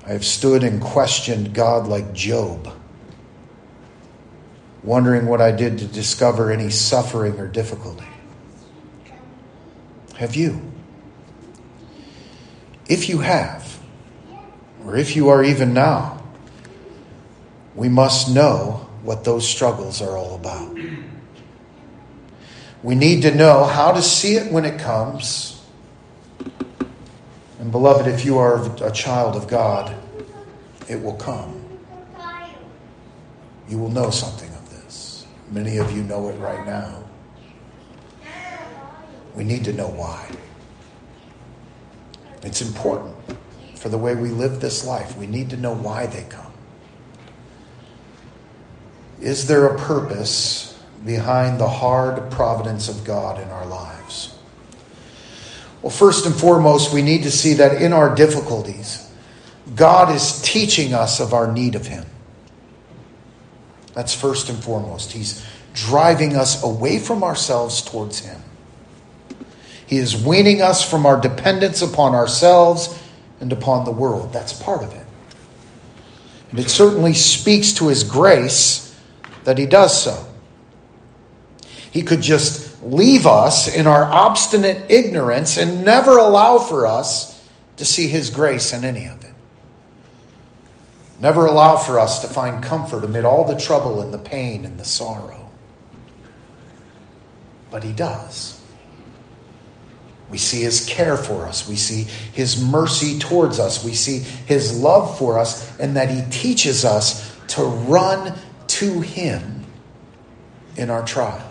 I 0.06 0.12
have 0.12 0.24
stood 0.24 0.62
and 0.62 0.80
questioned 0.80 1.52
God 1.52 1.88
like 1.88 2.12
Job, 2.12 2.72
wondering 4.84 5.26
what 5.26 5.40
I 5.40 5.50
did 5.50 5.78
to 5.78 5.86
discover 5.86 6.52
any 6.52 6.70
suffering 6.70 7.38
or 7.38 7.48
difficulty. 7.48 8.06
Have 10.16 10.36
you? 10.36 10.62
If 12.88 13.08
you 13.08 13.18
have, 13.18 13.80
or 14.84 14.96
if 14.96 15.16
you 15.16 15.28
are 15.28 15.42
even 15.42 15.74
now, 15.74 16.22
we 17.74 17.88
must 17.88 18.32
know 18.32 18.88
what 19.02 19.24
those 19.24 19.46
struggles 19.46 20.00
are 20.00 20.16
all 20.16 20.36
about. 20.36 20.76
We 22.86 22.94
need 22.94 23.22
to 23.22 23.34
know 23.34 23.64
how 23.64 23.90
to 23.90 24.00
see 24.00 24.36
it 24.36 24.52
when 24.52 24.64
it 24.64 24.78
comes. 24.78 25.60
And, 27.58 27.72
beloved, 27.72 28.06
if 28.06 28.24
you 28.24 28.38
are 28.38 28.64
a 28.80 28.92
child 28.92 29.34
of 29.34 29.48
God, 29.48 29.92
it 30.88 31.02
will 31.02 31.16
come. 31.16 31.64
You 33.68 33.78
will 33.78 33.90
know 33.90 34.10
something 34.10 34.48
of 34.50 34.70
this. 34.70 35.26
Many 35.50 35.78
of 35.78 35.90
you 35.90 36.04
know 36.04 36.28
it 36.28 36.34
right 36.34 36.64
now. 36.64 37.02
We 39.34 39.42
need 39.42 39.64
to 39.64 39.72
know 39.72 39.88
why. 39.88 40.30
It's 42.44 42.62
important 42.62 43.16
for 43.74 43.88
the 43.88 43.98
way 43.98 44.14
we 44.14 44.28
live 44.28 44.60
this 44.60 44.86
life. 44.86 45.16
We 45.16 45.26
need 45.26 45.50
to 45.50 45.56
know 45.56 45.74
why 45.74 46.06
they 46.06 46.22
come. 46.28 46.52
Is 49.20 49.48
there 49.48 49.66
a 49.66 49.76
purpose 49.76 50.65
behind 51.06 51.58
the 51.60 51.68
hard 51.68 52.30
providence 52.30 52.88
of 52.88 53.04
God 53.04 53.40
in 53.40 53.48
our 53.48 53.64
lives? 53.66 54.36
Well, 55.80 55.90
first 55.90 56.26
and 56.26 56.34
foremost, 56.34 56.92
we 56.92 57.00
need 57.00 57.22
to 57.22 57.30
see 57.30 57.54
that 57.54 57.80
in 57.80 57.92
our 57.92 58.14
difficulties, 58.14 59.08
God 59.74 60.14
is 60.14 60.42
teaching 60.42 60.92
us 60.92 61.20
of 61.20 61.32
our 61.32 61.52
need 61.52 61.74
of 61.76 61.86
Him. 61.86 62.04
That's 63.94 64.14
first 64.14 64.48
and 64.48 64.62
foremost. 64.62 65.12
He's 65.12 65.46
driving 65.74 66.36
us 66.36 66.62
away 66.62 66.98
from 66.98 67.22
ourselves 67.22 67.82
towards 67.82 68.20
Him. 68.20 68.42
He 69.86 69.98
is 69.98 70.16
weaning 70.16 70.60
us 70.60 70.88
from 70.88 71.06
our 71.06 71.20
dependence 71.20 71.82
upon 71.82 72.14
ourselves 72.14 73.00
and 73.40 73.52
upon 73.52 73.84
the 73.84 73.92
world. 73.92 74.32
That's 74.32 74.52
part 74.52 74.82
of 74.82 74.92
it. 74.92 75.06
And 76.50 76.58
it 76.58 76.68
certainly 76.68 77.14
speaks 77.14 77.72
to 77.74 77.88
His 77.88 78.02
grace 78.02 78.94
that 79.44 79.58
He 79.58 79.66
does 79.66 80.02
so. 80.02 80.26
He 81.96 82.02
could 82.02 82.20
just 82.20 82.82
leave 82.82 83.26
us 83.26 83.74
in 83.74 83.86
our 83.86 84.04
obstinate 84.04 84.90
ignorance 84.90 85.56
and 85.56 85.82
never 85.82 86.18
allow 86.18 86.58
for 86.58 86.86
us 86.86 87.42
to 87.78 87.86
see 87.86 88.06
His 88.06 88.28
grace 88.28 88.74
in 88.74 88.84
any 88.84 89.06
of 89.06 89.24
it. 89.24 89.32
Never 91.18 91.46
allow 91.46 91.78
for 91.78 91.98
us 91.98 92.20
to 92.20 92.26
find 92.26 92.62
comfort 92.62 93.02
amid 93.02 93.24
all 93.24 93.44
the 93.46 93.58
trouble 93.58 94.02
and 94.02 94.12
the 94.12 94.18
pain 94.18 94.66
and 94.66 94.78
the 94.78 94.84
sorrow. 94.84 95.50
But 97.70 97.82
He 97.82 97.94
does. 97.94 98.60
We 100.28 100.36
see 100.36 100.60
his 100.60 100.84
care 100.84 101.16
for 101.16 101.46
us. 101.46 101.66
We 101.66 101.76
see 101.76 102.02
his 102.34 102.62
mercy 102.62 103.18
towards 103.18 103.58
us. 103.58 103.82
We 103.82 103.94
see 103.94 104.18
his 104.18 104.78
love 104.78 105.16
for 105.18 105.38
us, 105.38 105.78
and 105.78 105.96
that 105.96 106.10
he 106.10 106.28
teaches 106.30 106.84
us 106.84 107.34
to 107.54 107.62
run 107.62 108.36
to 108.66 109.00
him 109.00 109.64
in 110.76 110.90
our 110.90 111.06
trials. 111.06 111.45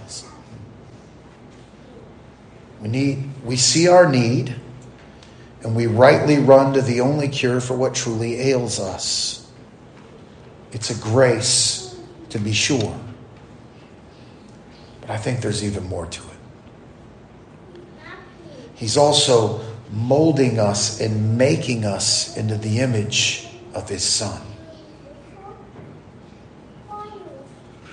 We, 2.86 2.92
need, 2.92 3.24
we 3.44 3.56
see 3.56 3.88
our 3.88 4.08
need, 4.08 4.54
and 5.64 5.76
we 5.76 5.88
rightly 5.88 6.38
run 6.38 6.74
to 6.74 6.84
the 6.84 7.02
only 7.02 7.28
cure 7.28 7.60
for 7.60 7.76
what 7.76 7.96
truly 7.96 8.40
ails 8.40 8.80
us. 8.80 9.50
It's 10.72 10.92
a 10.92 11.02
grace, 11.02 12.00
to 12.30 12.38
be 12.38 12.54
sure. 12.54 12.96
But 15.02 15.10
I 15.10 15.18
think 15.18 15.42
there's 15.42 15.64
even 15.64 15.88
more 15.88 16.06
to 16.06 16.22
it. 16.22 18.12
He's 18.76 18.98
also 18.98 19.66
molding 19.92 20.60
us 20.60 21.02
and 21.02 21.40
making 21.40 21.86
us 21.86 22.38
into 22.38 22.56
the 22.56 22.82
image 22.82 23.48
of 23.74 23.90
His 23.90 24.04
Son. 24.04 24.40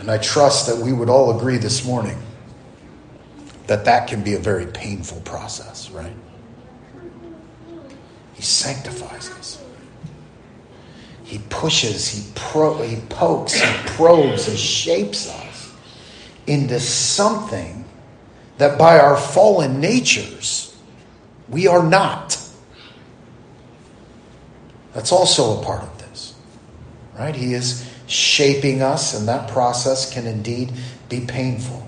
And 0.01 0.11
I 0.11 0.19
trust 0.19 0.67
that 0.67 0.77
we 0.77 0.93
would 0.93 1.09
all 1.09 1.35
agree 1.35 1.57
this 1.57 1.83
morning 1.83 2.19
that 3.67 3.85
that 3.85 4.09
can 4.09 4.23
be 4.23 4.35
a 4.35 4.39
very 4.39 4.67
painful 4.67 5.21
process, 5.21 5.91
right? 5.91 6.15
He 8.35 8.43
sanctifies 8.43 9.31
us. 9.31 9.63
He 11.25 11.39
pushes, 11.49 12.09
he, 12.09 12.31
pro- 12.35 12.83
he 12.83 13.01
pokes, 13.09 13.55
he 13.55 13.89
probes, 13.89 14.47
he 14.47 14.57
shapes 14.57 15.31
us 15.31 15.73
into 16.47 16.79
something 16.81 17.85
that 18.59 18.79
by 18.79 18.99
our 18.99 19.17
fallen 19.17 19.81
natures 19.81 20.77
we 21.49 21.67
are 21.67 21.83
not. 21.83 22.39
That's 24.93 25.13
also 25.13 25.61
a 25.61 25.65
part 25.65 25.83
of 25.83 25.99
this, 25.99 26.35
right? 27.19 27.35
He 27.35 27.55
is 27.55 27.89
shaping 28.07 28.83
us, 28.83 29.19
and 29.19 29.27
that 29.29 29.51
process 29.51 30.13
can 30.13 30.27
indeed 30.27 30.73
be 31.09 31.21
painful. 31.21 31.87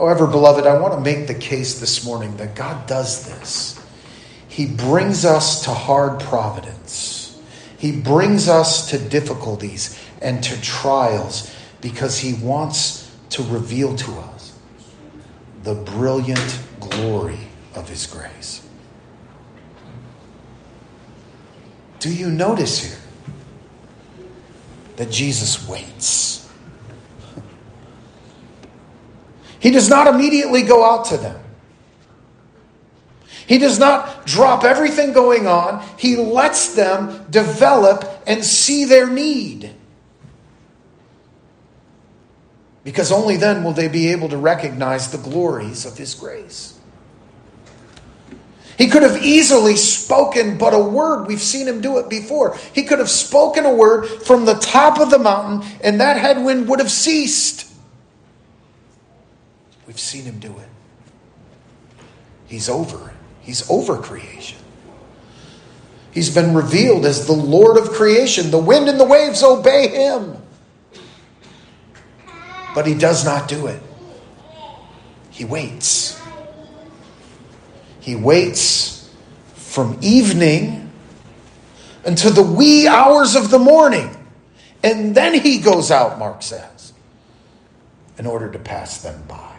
Oh, 0.00 0.06
However, 0.06 0.26
beloved, 0.26 0.66
I 0.66 0.78
want 0.78 0.94
to 0.94 1.00
make 1.00 1.26
the 1.26 1.34
case 1.34 1.78
this 1.78 2.06
morning 2.06 2.34
that 2.38 2.54
God 2.54 2.86
does 2.86 3.26
this. 3.26 3.78
He 4.48 4.64
brings 4.64 5.26
us 5.26 5.64
to 5.64 5.70
hard 5.72 6.20
providence. 6.20 7.38
He 7.76 7.92
brings 7.92 8.48
us 8.48 8.88
to 8.90 8.98
difficulties 8.98 10.00
and 10.22 10.42
to 10.42 10.58
trials 10.62 11.54
because 11.82 12.18
He 12.18 12.32
wants 12.32 13.14
to 13.30 13.42
reveal 13.42 13.94
to 13.96 14.12
us 14.12 14.58
the 15.64 15.74
brilliant 15.74 16.58
glory 16.80 17.48
of 17.74 17.86
His 17.86 18.06
grace. 18.06 18.66
Do 21.98 22.12
you 22.12 22.30
notice 22.30 22.82
here 22.82 22.98
that 24.96 25.10
Jesus 25.10 25.68
waits? 25.68 26.39
He 29.60 29.70
does 29.70 29.88
not 29.88 30.06
immediately 30.06 30.62
go 30.62 30.84
out 30.84 31.04
to 31.06 31.16
them. 31.16 31.40
He 33.46 33.58
does 33.58 33.78
not 33.78 34.26
drop 34.26 34.64
everything 34.64 35.12
going 35.12 35.46
on. 35.46 35.84
He 35.98 36.16
lets 36.16 36.74
them 36.74 37.26
develop 37.30 38.22
and 38.26 38.44
see 38.44 38.84
their 38.84 39.08
need. 39.08 39.74
Because 42.84 43.12
only 43.12 43.36
then 43.36 43.62
will 43.62 43.72
they 43.72 43.88
be 43.88 44.08
able 44.08 44.28
to 44.30 44.36
recognize 44.36 45.12
the 45.12 45.18
glories 45.18 45.84
of 45.84 45.98
His 45.98 46.14
grace. 46.14 46.78
He 48.78 48.88
could 48.88 49.02
have 49.02 49.22
easily 49.22 49.76
spoken 49.76 50.56
but 50.56 50.72
a 50.72 50.78
word. 50.78 51.26
We've 51.26 51.38
seen 51.38 51.68
him 51.68 51.82
do 51.82 51.98
it 51.98 52.08
before. 52.08 52.56
He 52.72 52.84
could 52.84 52.98
have 52.98 53.10
spoken 53.10 53.66
a 53.66 53.74
word 53.74 54.06
from 54.06 54.46
the 54.46 54.54
top 54.54 54.98
of 54.98 55.10
the 55.10 55.18
mountain, 55.18 55.68
and 55.84 56.00
that 56.00 56.16
headwind 56.16 56.66
would 56.66 56.78
have 56.78 56.90
ceased. 56.90 57.69
We've 59.90 59.98
seen 59.98 60.22
him 60.22 60.38
do 60.38 60.56
it. 60.56 60.68
He's 62.46 62.68
over 62.68 63.12
he's 63.40 63.68
over 63.68 63.96
creation. 63.96 64.58
He's 66.12 66.32
been 66.32 66.54
revealed 66.54 67.04
as 67.04 67.26
the 67.26 67.32
Lord 67.32 67.76
of 67.76 67.90
creation. 67.90 68.52
The 68.52 68.58
wind 68.58 68.88
and 68.88 69.00
the 69.00 69.04
waves 69.04 69.42
obey 69.42 69.88
him. 69.88 70.36
But 72.72 72.86
he 72.86 72.94
does 72.94 73.24
not 73.24 73.48
do 73.48 73.66
it. 73.66 73.82
He 75.30 75.44
waits. 75.44 76.22
He 77.98 78.14
waits 78.14 79.12
from 79.54 79.98
evening 80.00 80.92
until 82.04 82.30
the 82.30 82.44
wee 82.44 82.86
hours 82.86 83.34
of 83.34 83.50
the 83.50 83.58
morning. 83.58 84.16
And 84.84 85.16
then 85.16 85.34
he 85.34 85.58
goes 85.58 85.90
out, 85.90 86.16
Mark 86.16 86.42
says, 86.42 86.92
in 88.18 88.26
order 88.26 88.48
to 88.52 88.58
pass 88.60 89.02
them 89.02 89.24
by. 89.26 89.49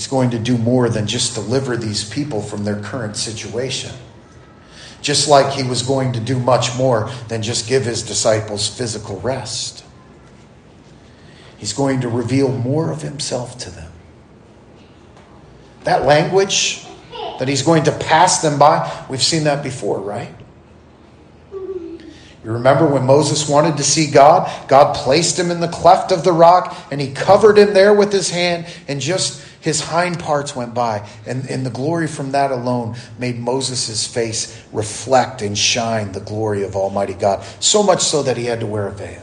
He's 0.00 0.06
going 0.06 0.30
to 0.30 0.38
do 0.38 0.56
more 0.56 0.88
than 0.88 1.06
just 1.06 1.34
deliver 1.34 1.76
these 1.76 2.08
people 2.08 2.40
from 2.40 2.64
their 2.64 2.80
current 2.80 3.18
situation. 3.18 3.92
just 5.02 5.28
like 5.28 5.52
he 5.52 5.62
was 5.62 5.82
going 5.82 6.12
to 6.12 6.20
do 6.20 6.38
much 6.38 6.76
more 6.76 7.10
than 7.28 7.42
just 7.42 7.68
give 7.68 7.84
his 7.84 8.02
disciples 8.02 8.68
physical 8.68 9.20
rest. 9.20 9.84
He's 11.58 11.72
going 11.72 12.00
to 12.02 12.08
reveal 12.08 12.50
more 12.50 12.90
of 12.90 13.02
himself 13.02 13.58
to 13.58 13.70
them. 13.70 13.92
That 15.84 16.04
language 16.04 16.86
that 17.38 17.48
he's 17.48 17.62
going 17.62 17.84
to 17.84 17.92
pass 17.92 18.42
them 18.42 18.58
by, 18.58 19.06
we've 19.08 19.22
seen 19.22 19.44
that 19.44 19.62
before, 19.62 20.00
right? 20.00 20.34
You 21.52 22.52
remember 22.52 22.86
when 22.86 23.04
Moses 23.04 23.46
wanted 23.48 23.76
to 23.76 23.82
see 23.82 24.10
God? 24.10 24.50
God 24.66 24.94
placed 24.94 25.38
him 25.38 25.50
in 25.50 25.60
the 25.60 25.68
cleft 25.68 26.10
of 26.10 26.24
the 26.24 26.32
rock 26.32 26.74
and 26.90 26.98
he 26.98 27.12
covered 27.12 27.58
him 27.58 27.74
there 27.74 27.92
with 27.92 28.12
his 28.12 28.30
hand, 28.30 28.66
and 28.88 28.98
just 28.98 29.46
his 29.60 29.80
hind 29.80 30.18
parts 30.18 30.56
went 30.56 30.74
by. 30.74 31.06
And, 31.26 31.48
and 31.48 31.64
the 31.64 31.70
glory 31.70 32.06
from 32.06 32.32
that 32.32 32.50
alone 32.50 32.96
made 33.18 33.38
Moses' 33.38 34.06
face 34.06 34.62
reflect 34.72 35.42
and 35.42 35.56
shine 35.56 36.12
the 36.12 36.20
glory 36.20 36.62
of 36.62 36.74
Almighty 36.74 37.14
God, 37.14 37.44
so 37.60 37.82
much 37.82 38.00
so 38.00 38.22
that 38.22 38.36
he 38.36 38.46
had 38.46 38.60
to 38.60 38.66
wear 38.66 38.88
a 38.88 38.92
veil. 38.92 39.22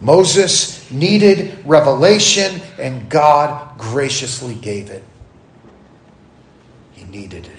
Moses 0.00 0.90
needed 0.90 1.64
revelation, 1.64 2.60
and 2.78 3.08
God 3.08 3.78
graciously 3.78 4.54
gave 4.54 4.90
it. 4.90 5.02
He 6.92 7.04
needed 7.04 7.46
it. 7.46 7.52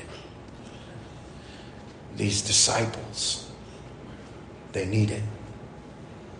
These 2.17 2.43
disciples, 2.43 3.51
they 4.73 4.85
need 4.85 5.11
it. 5.11 5.23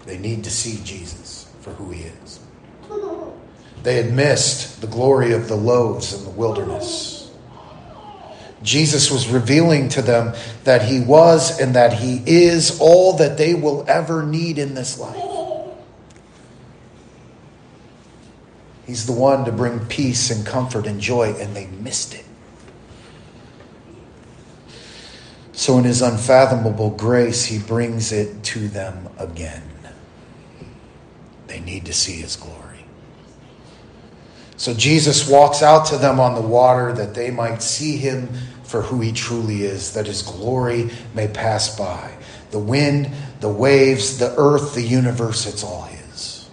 They 0.06 0.18
need 0.18 0.44
to 0.44 0.52
see 0.52 0.80
Jesus 0.84 1.35
for 1.66 1.72
who 1.72 1.90
he 1.90 2.04
is. 2.04 2.40
They 3.82 3.96
had 3.96 4.14
missed 4.14 4.82
the 4.82 4.88
glory 4.88 5.34
of 5.34 5.48
the 5.48 5.56
loaves 5.56 6.14
in 6.14 6.24
the 6.24 6.30
wilderness. 6.30 7.32
Jesus 8.62 9.10
was 9.10 9.28
revealing 9.28 9.90
to 9.90 10.04
them 10.04 10.36
that 10.64 10.84
he 10.84 11.00
was 11.00 11.60
and 11.60 11.74
that 11.74 11.94
he 11.94 12.22
is 12.28 12.80
all 12.80 13.14
that 13.18 13.40
they 13.40 13.56
will 13.56 13.84
ever 13.88 14.22
need 14.22 14.60
in 14.60 14.76
this 14.76 15.00
life. 15.00 15.24
He's 18.86 19.08
the 19.08 19.14
one 19.14 19.46
to 19.46 19.52
bring 19.52 19.80
peace 19.88 20.30
and 20.30 20.46
comfort 20.46 20.86
and 20.86 21.02
joy, 21.02 21.34
and 21.40 21.56
they 21.56 21.66
missed 21.66 22.14
it. 22.14 22.26
So, 25.54 25.80
in 25.80 25.84
his 25.84 26.04
unfathomable 26.04 26.92
grace, 26.92 27.46
he 27.46 27.58
brings 27.58 28.12
it 28.12 28.44
to 28.44 28.68
them 28.68 29.10
again. 29.18 29.75
They 31.56 31.62
need 31.62 31.86
to 31.86 31.94
see 31.94 32.20
his 32.20 32.36
glory. 32.36 32.86
So, 34.58 34.74
Jesus 34.74 35.30
walks 35.30 35.64
out 35.64 35.86
to 35.86 35.98
them 35.98 36.20
on 36.20 36.36
the 36.36 36.42
water 36.42 36.92
that 36.92 37.14
they 37.14 37.32
might 37.32 37.64
see 37.64 37.96
him 37.96 38.28
for 38.66 38.82
who 38.82 39.00
he 39.00 39.14
truly 39.14 39.64
is, 39.64 39.94
that 39.94 40.06
his 40.06 40.22
glory 40.22 40.90
may 41.14 41.30
pass 41.30 41.78
by. 41.78 42.12
The 42.52 42.60
wind, 42.60 43.10
the 43.40 43.48
waves, 43.48 44.18
the 44.18 44.36
earth, 44.38 44.76
the 44.76 44.82
universe, 44.82 45.48
it's 45.48 45.64
all 45.64 45.84
his. 45.84 46.50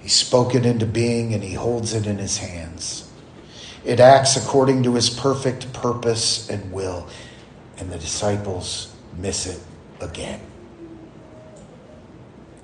He 0.00 0.08
spoke 0.08 0.54
it 0.54 0.64
into 0.64 0.86
being 0.86 1.34
and 1.34 1.42
he 1.42 1.52
holds 1.52 1.92
it 1.92 2.06
in 2.06 2.16
his 2.16 2.38
hands. 2.38 3.10
It 3.84 4.00
acts 4.00 4.38
according 4.38 4.84
to 4.84 4.94
his 4.94 5.10
perfect 5.10 5.70
purpose 5.74 6.48
and 6.48 6.72
will, 6.72 7.08
and 7.76 7.92
the 7.92 7.98
disciples 7.98 8.94
miss 9.18 9.46
it 9.46 9.60
again. 10.00 10.45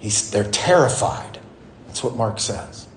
He's, 0.02 0.32
they're 0.32 0.50
terrified. 0.50 1.38
That's 1.86 2.02
what 2.02 2.16
Mark 2.16 2.40
says. 2.40 2.88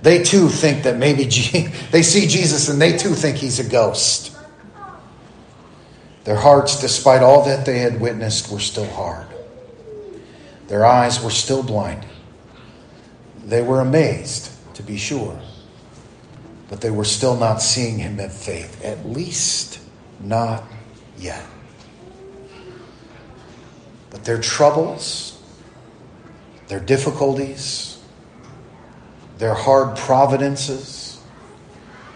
They 0.00 0.22
too 0.22 0.48
think 0.48 0.84
that 0.84 0.96
maybe 0.96 1.26
G- 1.28 1.66
they 1.90 2.02
see 2.02 2.26
Jesus 2.26 2.70
and 2.70 2.80
they 2.80 2.96
too 2.96 3.14
think 3.14 3.36
he's 3.36 3.60
a 3.60 3.68
ghost. 3.68 4.34
Their 6.24 6.36
hearts, 6.36 6.80
despite 6.80 7.22
all 7.22 7.44
that 7.44 7.66
they 7.66 7.80
had 7.80 8.00
witnessed, 8.00 8.50
were 8.50 8.58
still 8.58 8.88
hard. 8.88 9.26
Their 10.68 10.86
eyes 10.86 11.22
were 11.22 11.28
still 11.28 11.62
blinded. 11.62 12.08
They 13.44 13.60
were 13.60 13.80
amazed, 13.80 14.50
to 14.76 14.82
be 14.82 14.96
sure, 14.96 15.38
but 16.70 16.80
they 16.80 16.90
were 16.90 17.04
still 17.04 17.36
not 17.36 17.60
seeing 17.60 17.98
him 17.98 18.18
in 18.18 18.30
faith, 18.30 18.82
at 18.82 19.04
least 19.04 19.78
not 20.20 20.64
yet. 21.18 21.44
But 24.08 24.24
their 24.24 24.40
troubles, 24.40 25.33
their 26.74 26.84
difficulties, 26.84 28.02
their 29.38 29.54
hard 29.54 29.96
providences 29.96 31.22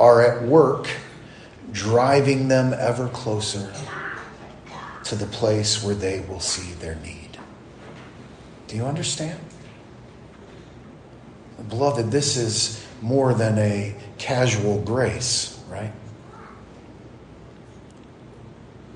are 0.01 0.21
at 0.21 0.43
work 0.43 0.89
driving 1.71 2.49
them 2.49 2.75
ever 2.77 3.07
closer 3.11 3.73
to 5.05 5.15
the 5.15 5.27
place 5.27 5.85
where 5.85 5.95
they 5.95 6.25
will 6.29 6.41
see 6.41 6.73
their 6.73 6.97
need. 6.97 7.39
Do 8.67 8.75
you 8.75 8.85
understand? 8.85 9.39
Beloved, 11.69 12.11
this 12.11 12.37
is 12.37 12.85
more 13.01 13.35
than 13.35 13.59
a 13.59 13.95
casual 14.19 14.81
grace, 14.81 15.57
right? 15.69 15.93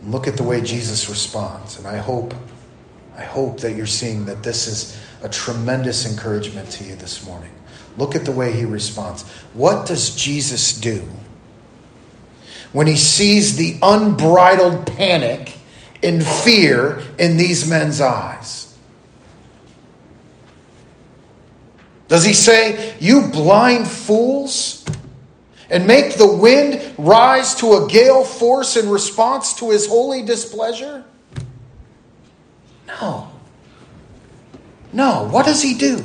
Look 0.03 0.27
at 0.27 0.37
the 0.37 0.42
way 0.42 0.61
Jesus 0.61 1.09
responds, 1.09 1.79
and 1.79 1.87
I 1.87 1.98
hope 1.98 2.35
I 3.16 3.25
hope 3.25 3.61
that 3.61 3.77
you're 3.77 3.87
seeing 3.87 4.25
that 4.27 4.42
this 4.42 4.66
is 4.66 4.98
a 5.22 5.28
tremendous 5.28 6.11
encouragement 6.11 6.70
to 6.72 6.85
you 6.85 6.96
this 6.96 7.26
morning. 7.26 7.50
Look 7.96 8.14
at 8.14 8.24
the 8.24 8.32
way 8.32 8.52
he 8.52 8.64
responds. 8.64 9.22
What 9.54 9.87
does 9.87 10.14
Jesus 10.14 10.72
do 10.72 11.06
when 12.72 12.87
he 12.87 12.96
sees 12.96 13.56
the 13.56 13.76
unbridled 13.82 14.87
panic 14.87 15.58
and 16.02 16.24
fear 16.24 17.02
in 17.18 17.37
these 17.37 17.68
men's 17.68 18.00
eyes? 18.00 18.76
Does 22.08 22.24
he 22.24 22.35
say, 22.35 22.94
You 22.98 23.28
blind 23.28 23.88
fools? 23.88 24.85
And 25.70 25.87
make 25.87 26.18
the 26.18 26.30
wind 26.30 26.94
rise 26.98 27.54
to 27.56 27.72
a 27.76 27.88
gale 27.88 28.24
force 28.24 28.76
in 28.76 28.90
response 28.90 29.54
to 29.54 29.70
his 29.70 29.87
holy 29.87 30.22
displeasure? 30.22 31.02
No. 32.87 33.31
No. 34.92 35.28
What 35.31 35.46
does 35.46 35.62
he 35.62 35.74
do? 35.74 35.98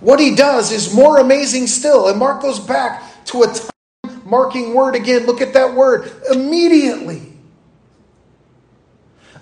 What 0.00 0.20
he 0.20 0.34
does 0.34 0.70
is 0.72 0.94
more 0.94 1.18
amazing 1.18 1.66
still. 1.66 2.08
And 2.08 2.18
Mark 2.18 2.42
goes 2.42 2.60
back 2.60 3.24
to 3.26 3.42
a 3.42 3.46
time 3.46 4.22
marking 4.24 4.74
word 4.74 4.94
again. 4.94 5.26
Look 5.26 5.40
at 5.40 5.54
that 5.54 5.74
word. 5.74 6.10
Immediately. 6.30 7.22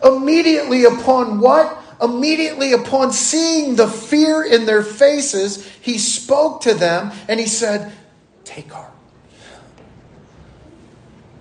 Immediately 0.02 0.85
upon 0.85 1.40
what? 1.40 1.83
immediately 2.02 2.72
upon 2.72 3.12
seeing 3.12 3.76
the 3.76 3.88
fear 3.88 4.42
in 4.42 4.66
their 4.66 4.83
faces, 4.83 5.66
he 5.81 5.98
spoke 5.98 6.62
to 6.62 6.74
them 6.74 7.12
and 7.29 7.40
he 7.40 7.46
said, 7.46 7.92
Take 8.44 8.72
heart. 8.72 8.92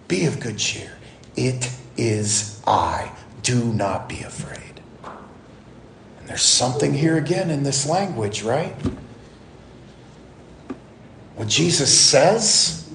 Be 0.08 0.26
of 0.26 0.40
good 0.40 0.58
cheer. 0.58 0.92
It 1.36 1.72
is 1.98 2.62
I. 2.66 3.12
Do 3.42 3.66
not 3.74 4.10
be 4.10 4.22
afraid. 4.22 4.64
There's 6.26 6.42
something 6.42 6.94
here 6.94 7.18
again 7.18 7.50
in 7.52 7.64
this 7.64 7.88
language, 7.88 8.44
right? 8.44 8.76
What 11.36 11.48
Jesus 11.48 11.98
says 11.98 12.90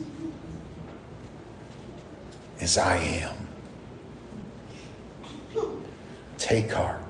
is, 2.58 2.76
I 2.76 2.96
am. 2.96 3.36
Take 6.38 6.72
heart. 6.72 7.02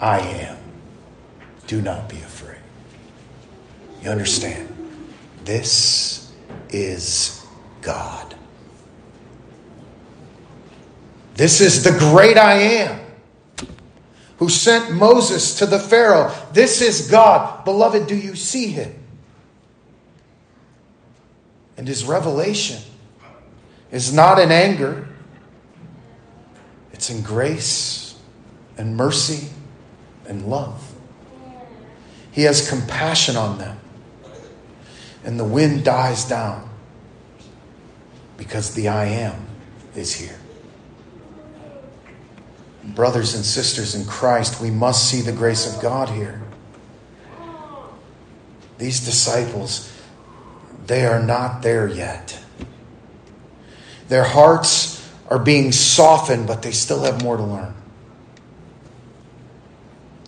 I 0.00 0.18
am. 0.20 0.58
Do 1.66 1.80
not 1.80 2.08
be 2.08 2.16
afraid. 2.16 2.58
You 4.02 4.10
understand? 4.10 4.68
This 5.44 6.32
is 6.68 7.46
God. 7.80 8.34
This 11.34 11.60
is 11.60 11.82
the 11.82 11.98
great 11.98 12.36
I 12.36 12.54
am 12.54 13.03
who 14.38 14.48
sent 14.48 14.92
Moses 14.94 15.58
to 15.58 15.66
the 15.66 15.78
Pharaoh. 15.78 16.34
This 16.52 16.80
is 16.80 17.10
God. 17.10 17.64
Beloved, 17.64 18.06
do 18.06 18.16
you 18.16 18.34
see 18.34 18.68
him? 18.68 18.94
And 21.76 21.86
his 21.86 22.04
revelation 22.04 22.80
is 23.90 24.12
not 24.12 24.38
in 24.38 24.50
anger, 24.50 25.08
it's 26.92 27.10
in 27.10 27.22
grace 27.22 28.18
and 28.76 28.96
mercy 28.96 29.48
and 30.26 30.46
love. 30.46 30.92
He 32.32 32.42
has 32.42 32.68
compassion 32.68 33.36
on 33.36 33.58
them. 33.58 33.78
And 35.24 35.38
the 35.38 35.44
wind 35.44 35.84
dies 35.84 36.24
down 36.24 36.68
because 38.36 38.74
the 38.74 38.88
I 38.88 39.06
am 39.06 39.46
is 39.94 40.14
here. 40.14 40.38
Brothers 42.88 43.34
and 43.34 43.44
sisters 43.44 43.94
in 43.94 44.04
Christ, 44.04 44.60
we 44.60 44.70
must 44.70 45.08
see 45.08 45.20
the 45.20 45.32
grace 45.32 45.72
of 45.72 45.80
God 45.80 46.08
here. 46.10 46.42
These 48.78 49.04
disciples, 49.04 49.90
they 50.86 51.06
are 51.06 51.22
not 51.22 51.62
there 51.62 51.88
yet. 51.88 52.38
Their 54.08 54.24
hearts 54.24 55.10
are 55.28 55.38
being 55.38 55.72
softened, 55.72 56.46
but 56.46 56.62
they 56.62 56.72
still 56.72 57.02
have 57.04 57.22
more 57.22 57.36
to 57.36 57.42
learn. 57.42 57.74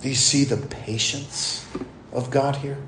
Do 0.01 0.09
you 0.09 0.15
see 0.15 0.45
the 0.45 0.57
patience 0.57 1.67
of 2.13 2.31
God 2.31 2.57
here? 2.57 2.79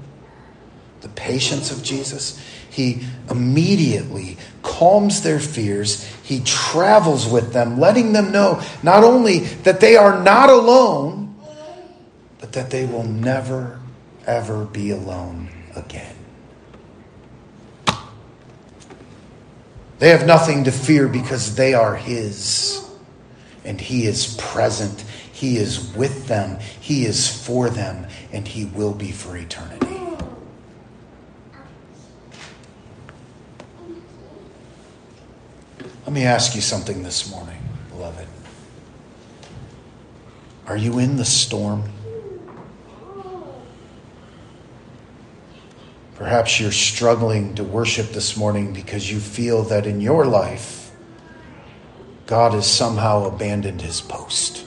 The 1.01 1.09
patience 1.11 1.71
of 1.71 1.83
Jesus? 1.83 2.41
He 2.79 3.01
immediately 3.29 4.39
calms 4.63 5.23
their 5.23 5.41
fears. 5.41 6.05
He 6.23 6.39
travels 6.45 7.27
with 7.27 7.53
them, 7.53 7.81
letting 7.81 8.13
them 8.13 8.31
know 8.31 8.63
not 8.85 9.03
only 9.03 9.41
that 9.65 9.81
they 9.81 9.97
are 9.97 10.23
not 10.23 10.49
alone, 10.49 11.35
but 12.39 12.53
that 12.53 12.71
they 12.71 12.87
will 12.87 13.03
never, 13.03 13.81
ever 14.29 14.65
be 14.67 14.93
alone 14.93 15.49
again. 15.75 16.15
They 19.99 20.11
have 20.11 20.25
nothing 20.25 20.63
to 20.63 20.71
fear 20.71 21.09
because 21.09 21.57
they 21.57 21.75
are 21.75 21.97
His, 21.97 22.89
and 23.65 23.81
He 23.81 24.07
is 24.07 24.37
present. 24.39 25.01
He 25.33 25.57
is 25.57 25.93
with 25.97 26.29
them, 26.29 26.61
He 26.81 27.07
is 27.07 27.29
for 27.45 27.71
them, 27.71 28.07
and 28.33 28.47
He 28.47 28.67
will 28.67 28.95
be 28.95 29.11
for 29.11 29.37
eternity. 29.37 30.08
Let 36.09 36.15
me 36.15 36.25
ask 36.25 36.55
you 36.55 36.63
something 36.63 37.03
this 37.03 37.31
morning, 37.31 37.59
beloved. 37.91 38.27
Are 40.67 40.75
you 40.75 40.99
in 40.99 41.17
the 41.17 41.25
storm? 41.27 41.85
Perhaps 46.15 46.61
you're 46.61 46.73
struggling 46.73 47.55
to 47.57 47.63
worship 47.63 48.13
this 48.13 48.39
morning 48.39 48.73
because 48.73 49.13
you 49.13 49.21
feel 49.21 49.65
that 49.65 49.85
in 49.85 50.01
your 50.01 50.25
life, 50.25 50.91
God 52.25 52.55
has 52.55 52.67
somehow 52.67 53.27
abandoned 53.27 53.83
his 53.83 54.01
post, 54.01 54.65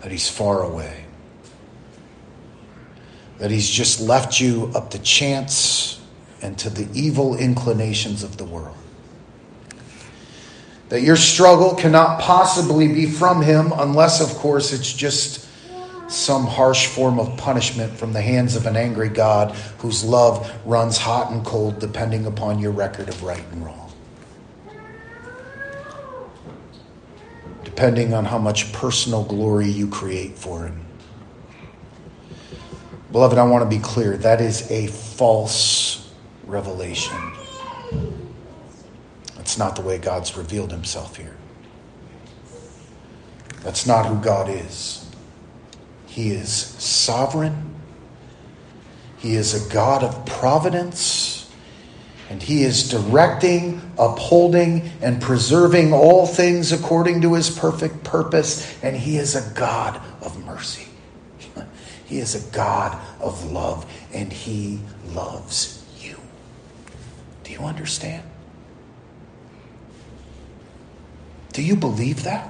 that 0.00 0.10
he's 0.10 0.28
far 0.28 0.64
away, 0.64 1.04
that 3.38 3.52
he's 3.52 3.70
just 3.70 4.00
left 4.00 4.40
you 4.40 4.72
up 4.74 4.90
to 4.90 4.98
chance 4.98 6.00
and 6.42 6.58
to 6.58 6.68
the 6.68 6.88
evil 6.98 7.36
inclinations 7.36 8.24
of 8.24 8.38
the 8.38 8.44
world. 8.44 8.74
That 10.88 11.02
your 11.02 11.16
struggle 11.16 11.74
cannot 11.74 12.20
possibly 12.20 12.88
be 12.88 13.06
from 13.06 13.42
him 13.42 13.72
unless, 13.76 14.20
of 14.20 14.28
course, 14.38 14.72
it's 14.72 14.92
just 14.92 15.46
some 16.08 16.46
harsh 16.46 16.86
form 16.86 17.20
of 17.20 17.36
punishment 17.36 17.92
from 17.92 18.14
the 18.14 18.22
hands 18.22 18.56
of 18.56 18.64
an 18.66 18.76
angry 18.76 19.10
God 19.10 19.54
whose 19.78 20.02
love 20.02 20.50
runs 20.64 20.96
hot 20.96 21.30
and 21.30 21.44
cold 21.44 21.78
depending 21.78 22.24
upon 22.24 22.58
your 22.58 22.72
record 22.72 23.08
of 23.08 23.22
right 23.22 23.44
and 23.52 23.64
wrong. 23.64 23.92
Depending 27.64 28.14
on 28.14 28.24
how 28.24 28.38
much 28.38 28.72
personal 28.72 29.22
glory 29.22 29.68
you 29.68 29.86
create 29.88 30.36
for 30.38 30.64
Him. 30.64 30.80
Beloved, 33.12 33.38
I 33.38 33.44
want 33.44 33.62
to 33.62 33.76
be 33.76 33.82
clear 33.82 34.16
that 34.16 34.40
is 34.40 34.70
a 34.70 34.86
false 34.86 36.10
revelation. 36.46 37.16
That's 39.48 39.56
not 39.56 39.76
the 39.76 39.80
way 39.80 39.96
God's 39.96 40.36
revealed 40.36 40.70
Himself 40.70 41.16
here. 41.16 41.34
That's 43.62 43.86
not 43.86 44.04
who 44.04 44.16
God 44.22 44.50
is. 44.50 45.08
He 46.06 46.32
is 46.32 46.52
sovereign. 46.52 47.74
He 49.16 49.36
is 49.36 49.54
a 49.54 49.72
God 49.72 50.04
of 50.04 50.26
providence. 50.26 51.50
And 52.28 52.42
He 52.42 52.62
is 52.62 52.90
directing, 52.90 53.80
upholding, 53.98 54.90
and 55.00 55.18
preserving 55.22 55.94
all 55.94 56.26
things 56.26 56.70
according 56.70 57.22
to 57.22 57.32
His 57.32 57.48
perfect 57.48 58.04
purpose. 58.04 58.78
And 58.82 58.94
He 58.94 59.16
is 59.16 59.34
a 59.34 59.54
God 59.54 59.98
of 60.20 60.44
mercy. 60.44 60.88
He 62.04 62.18
is 62.18 62.34
a 62.34 62.52
God 62.54 63.00
of 63.18 63.50
love. 63.50 63.90
And 64.12 64.30
He 64.30 64.80
loves 65.06 65.82
you. 66.02 66.18
Do 67.44 67.52
you 67.52 67.60
understand? 67.60 68.27
Do 71.58 71.64
you 71.64 71.74
believe 71.74 72.22
that? 72.22 72.48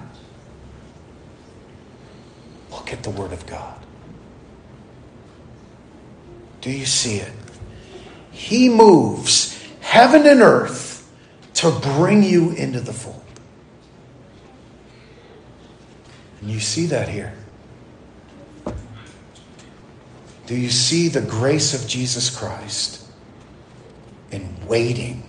Look 2.71 2.93
at 2.93 3.03
the 3.03 3.09
Word 3.09 3.33
of 3.33 3.47
God. 3.47 3.75
Do 6.61 6.71
you 6.71 6.85
see 6.85 7.17
it? 7.17 7.33
He 8.33 8.69
moves 8.69 9.67
heaven 9.81 10.27
and 10.27 10.43
earth 10.43 11.11
to 11.55 11.71
bring 11.71 12.23
you 12.23 12.51
into 12.51 12.81
the 12.81 12.93
fold. 12.93 13.25
And 16.43 16.51
you 16.51 16.61
see 16.61 16.85
that 16.85 17.09
here. 17.09 17.33
Do 20.45 20.55
you 20.55 20.69
see 20.69 21.09
the 21.09 21.23
grace 21.23 21.73
of 21.73 21.89
Jesus 21.89 22.29
Christ 22.29 23.07
in 24.31 24.55
waiting 24.67 25.27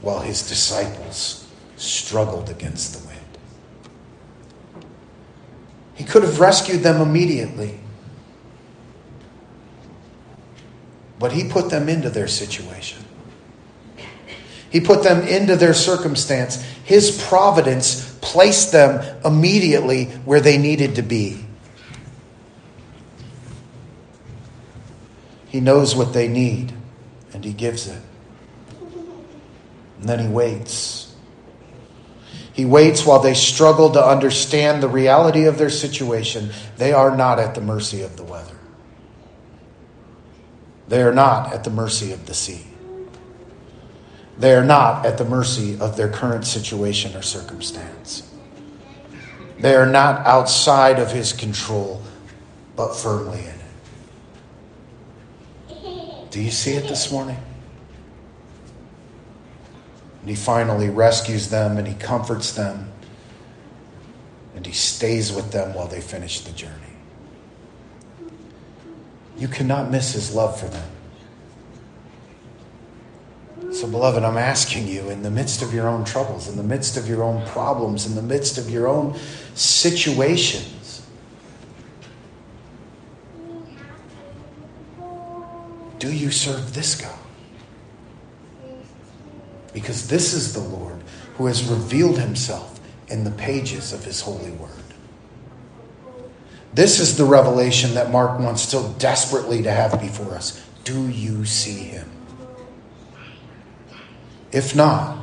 while 0.00 0.20
his 0.20 0.48
disciples 0.48 1.45
struggled 1.76 2.48
against 2.50 2.92
the 2.92 3.06
wind? 3.06 3.20
He 5.94 6.04
could 6.04 6.22
have 6.22 6.40
rescued 6.40 6.82
them 6.82 7.00
immediately. 7.00 7.78
But 11.18 11.32
he 11.32 11.48
put 11.48 11.70
them 11.70 11.88
into 11.88 12.10
their 12.10 12.28
situation. 12.28 13.02
He 14.70 14.80
put 14.80 15.02
them 15.02 15.26
into 15.26 15.56
their 15.56 15.72
circumstance. 15.72 16.62
His 16.84 17.24
providence 17.28 18.14
placed 18.20 18.72
them 18.72 19.02
immediately 19.24 20.06
where 20.26 20.40
they 20.40 20.58
needed 20.58 20.96
to 20.96 21.02
be. 21.02 21.46
He 25.48 25.60
knows 25.60 25.96
what 25.96 26.12
they 26.12 26.28
need, 26.28 26.74
and 27.32 27.42
He 27.42 27.54
gives 27.54 27.86
it. 27.88 28.02
And 30.00 30.08
then 30.08 30.18
He 30.18 30.28
waits. 30.28 31.05
He 32.56 32.64
waits 32.64 33.04
while 33.04 33.18
they 33.18 33.34
struggle 33.34 33.90
to 33.90 34.02
understand 34.02 34.82
the 34.82 34.88
reality 34.88 35.44
of 35.44 35.58
their 35.58 35.68
situation. 35.68 36.48
They 36.78 36.94
are 36.94 37.14
not 37.14 37.38
at 37.38 37.54
the 37.54 37.60
mercy 37.60 38.00
of 38.00 38.16
the 38.16 38.24
weather, 38.24 38.56
they 40.88 41.02
are 41.02 41.12
not 41.12 41.52
at 41.52 41.64
the 41.64 41.70
mercy 41.70 42.12
of 42.12 42.24
the 42.24 42.32
sea. 42.32 42.66
They 44.38 44.54
are 44.54 44.64
not 44.64 45.04
at 45.04 45.18
the 45.18 45.24
mercy 45.26 45.78
of 45.78 45.98
their 45.98 46.08
current 46.08 46.46
situation 46.46 47.14
or 47.14 47.20
circumstance. 47.20 48.30
They 49.58 49.74
are 49.74 49.86
not 49.86 50.26
outside 50.26 50.98
of 50.98 51.12
his 51.12 51.34
control, 51.34 52.02
but 52.74 52.94
firmly 52.94 53.40
in 53.40 53.54
it. 55.76 56.30
Do 56.30 56.40
you 56.42 56.50
see 56.50 56.72
it 56.72 56.88
this 56.88 57.12
morning? 57.12 57.38
And 60.26 60.36
he 60.36 60.42
finally 60.42 60.90
rescues 60.90 61.50
them 61.50 61.78
and 61.78 61.86
he 61.86 61.94
comforts 61.94 62.50
them 62.50 62.90
and 64.56 64.66
he 64.66 64.72
stays 64.72 65.32
with 65.32 65.52
them 65.52 65.72
while 65.72 65.86
they 65.86 66.00
finish 66.00 66.40
the 66.40 66.50
journey. 66.50 66.72
You 69.38 69.46
cannot 69.46 69.88
miss 69.88 70.14
his 70.14 70.34
love 70.34 70.58
for 70.58 70.66
them. 70.66 70.90
So, 73.72 73.86
beloved, 73.86 74.24
I'm 74.24 74.36
asking 74.36 74.88
you 74.88 75.10
in 75.10 75.22
the 75.22 75.30
midst 75.30 75.62
of 75.62 75.72
your 75.72 75.86
own 75.86 76.04
troubles, 76.04 76.48
in 76.48 76.56
the 76.56 76.64
midst 76.64 76.96
of 76.96 77.08
your 77.08 77.22
own 77.22 77.46
problems, 77.46 78.04
in 78.04 78.16
the 78.16 78.22
midst 78.22 78.58
of 78.58 78.68
your 78.68 78.88
own 78.88 79.16
situations, 79.54 81.06
do 86.00 86.12
you 86.12 86.32
serve 86.32 86.74
this 86.74 87.00
God? 87.00 87.16
Because 89.76 90.08
this 90.08 90.32
is 90.32 90.54
the 90.54 90.60
Lord 90.60 90.96
who 91.36 91.44
has 91.44 91.62
revealed 91.62 92.18
himself 92.18 92.80
in 93.08 93.24
the 93.24 93.30
pages 93.32 93.92
of 93.92 94.02
his 94.02 94.22
holy 94.22 94.52
word. 94.52 94.70
This 96.72 96.98
is 96.98 97.18
the 97.18 97.26
revelation 97.26 97.92
that 97.92 98.10
Mark 98.10 98.40
wants 98.40 98.62
so 98.62 98.94
desperately 98.98 99.62
to 99.64 99.70
have 99.70 100.00
before 100.00 100.32
us. 100.32 100.66
Do 100.84 101.08
you 101.08 101.44
see 101.44 101.74
him? 101.74 102.10
If 104.50 104.74
not, 104.74 105.18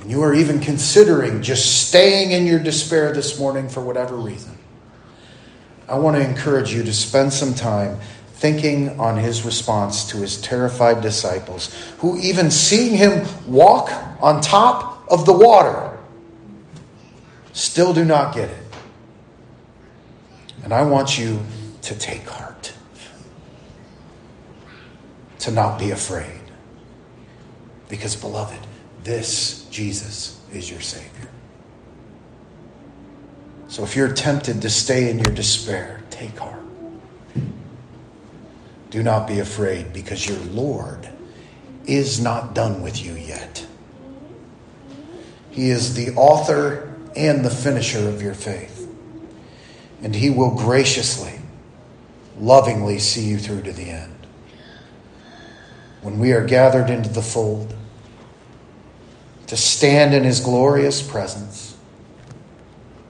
and 0.00 0.10
you 0.10 0.20
are 0.24 0.34
even 0.34 0.58
considering 0.58 1.40
just 1.40 1.86
staying 1.86 2.32
in 2.32 2.46
your 2.46 2.58
despair 2.58 3.12
this 3.12 3.38
morning 3.38 3.68
for 3.68 3.80
whatever 3.80 4.16
reason, 4.16 4.58
I 5.88 6.00
want 6.00 6.16
to 6.16 6.28
encourage 6.28 6.74
you 6.74 6.82
to 6.82 6.92
spend 6.92 7.32
some 7.32 7.54
time 7.54 8.00
thinking 8.34 9.00
on 9.00 9.16
his 9.16 9.44
response 9.44 10.04
to 10.10 10.18
his 10.18 10.40
terrified 10.40 11.00
disciples, 11.00 11.74
who, 11.98 12.18
even 12.18 12.50
seeing 12.50 12.96
him 12.96 13.26
walk 13.46 13.90
on 14.20 14.40
top 14.40 15.04
of 15.10 15.24
the 15.26 15.32
water, 15.32 15.96
still 17.52 17.94
do 17.94 18.04
not 18.04 18.34
get 18.34 18.50
it. 18.50 18.64
And 20.62 20.72
I 20.72 20.82
want 20.82 21.18
you 21.18 21.40
to 21.82 21.94
take 21.94 22.26
heart. 22.28 22.72
to 25.44 25.50
not 25.50 25.78
be 25.78 25.90
afraid. 25.90 26.40
Because, 27.90 28.16
beloved, 28.16 28.58
this 29.02 29.64
Jesus 29.70 30.40
is 30.50 30.70
your 30.70 30.80
Savior. 30.80 31.28
So 33.68 33.84
if 33.84 33.94
you're 33.94 34.14
tempted 34.14 34.62
to 34.62 34.70
stay 34.70 35.10
in 35.10 35.18
your 35.18 35.34
despair, 35.34 36.02
take 36.08 36.38
heart. 36.38 36.63
Do 38.94 39.02
not 39.02 39.26
be 39.26 39.40
afraid 39.40 39.92
because 39.92 40.28
your 40.28 40.38
Lord 40.38 41.08
is 41.84 42.20
not 42.20 42.54
done 42.54 42.80
with 42.80 43.04
you 43.04 43.14
yet. 43.14 43.66
He 45.50 45.70
is 45.70 45.96
the 45.96 46.14
author 46.14 46.94
and 47.16 47.44
the 47.44 47.50
finisher 47.50 48.08
of 48.08 48.22
your 48.22 48.34
faith. 48.34 48.88
And 50.00 50.14
He 50.14 50.30
will 50.30 50.52
graciously, 50.54 51.40
lovingly 52.38 53.00
see 53.00 53.24
you 53.24 53.40
through 53.40 53.62
to 53.62 53.72
the 53.72 53.90
end. 53.90 54.14
When 56.02 56.20
we 56.20 56.30
are 56.30 56.44
gathered 56.44 56.88
into 56.88 57.08
the 57.08 57.20
fold, 57.20 57.74
to 59.48 59.56
stand 59.56 60.14
in 60.14 60.22
His 60.22 60.38
glorious 60.38 61.02
presence, 61.02 61.76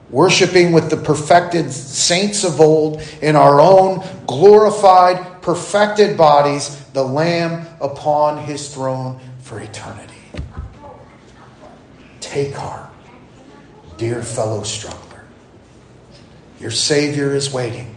worshiping 0.09 0.71
with 0.71 0.89
the 0.89 0.97
perfected 0.97 1.71
saints 1.71 2.43
of 2.43 2.59
old 2.59 3.03
in 3.21 3.35
our 3.35 3.61
own 3.61 4.03
glorified, 4.25 5.34
perfected 5.45 6.17
bodies, 6.17 6.83
the 6.93 7.03
Lamb 7.03 7.67
upon 7.79 8.39
his 8.39 8.73
throne 8.73 9.19
for 9.41 9.59
eternity. 9.59 10.13
Take 12.19 12.55
heart, 12.55 12.89
dear 13.97 14.23
fellow 14.23 14.63
struggler. 14.63 15.23
Your 16.59 16.71
Savior 16.71 17.35
is 17.35 17.53
waiting. 17.53 17.95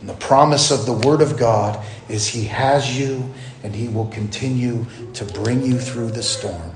And 0.00 0.08
the 0.08 0.14
promise 0.14 0.72
of 0.72 0.84
the 0.84 0.92
Word 0.92 1.22
of 1.22 1.38
God 1.38 1.80
is 2.08 2.26
He 2.26 2.46
has 2.46 2.98
you 2.98 3.32
and 3.62 3.72
He 3.72 3.86
will 3.86 4.08
continue 4.08 4.86
to 5.14 5.24
bring 5.24 5.64
you 5.64 5.78
through 5.78 6.10
the 6.10 6.24
storm 6.24 6.72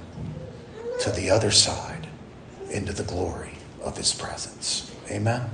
to 1.01 1.11
the 1.11 1.29
other 1.31 1.51
side 1.51 2.07
into 2.71 2.93
the 2.93 3.03
glory 3.03 3.55
of 3.83 3.97
his 3.97 4.13
presence. 4.13 4.95
Amen. 5.11 5.51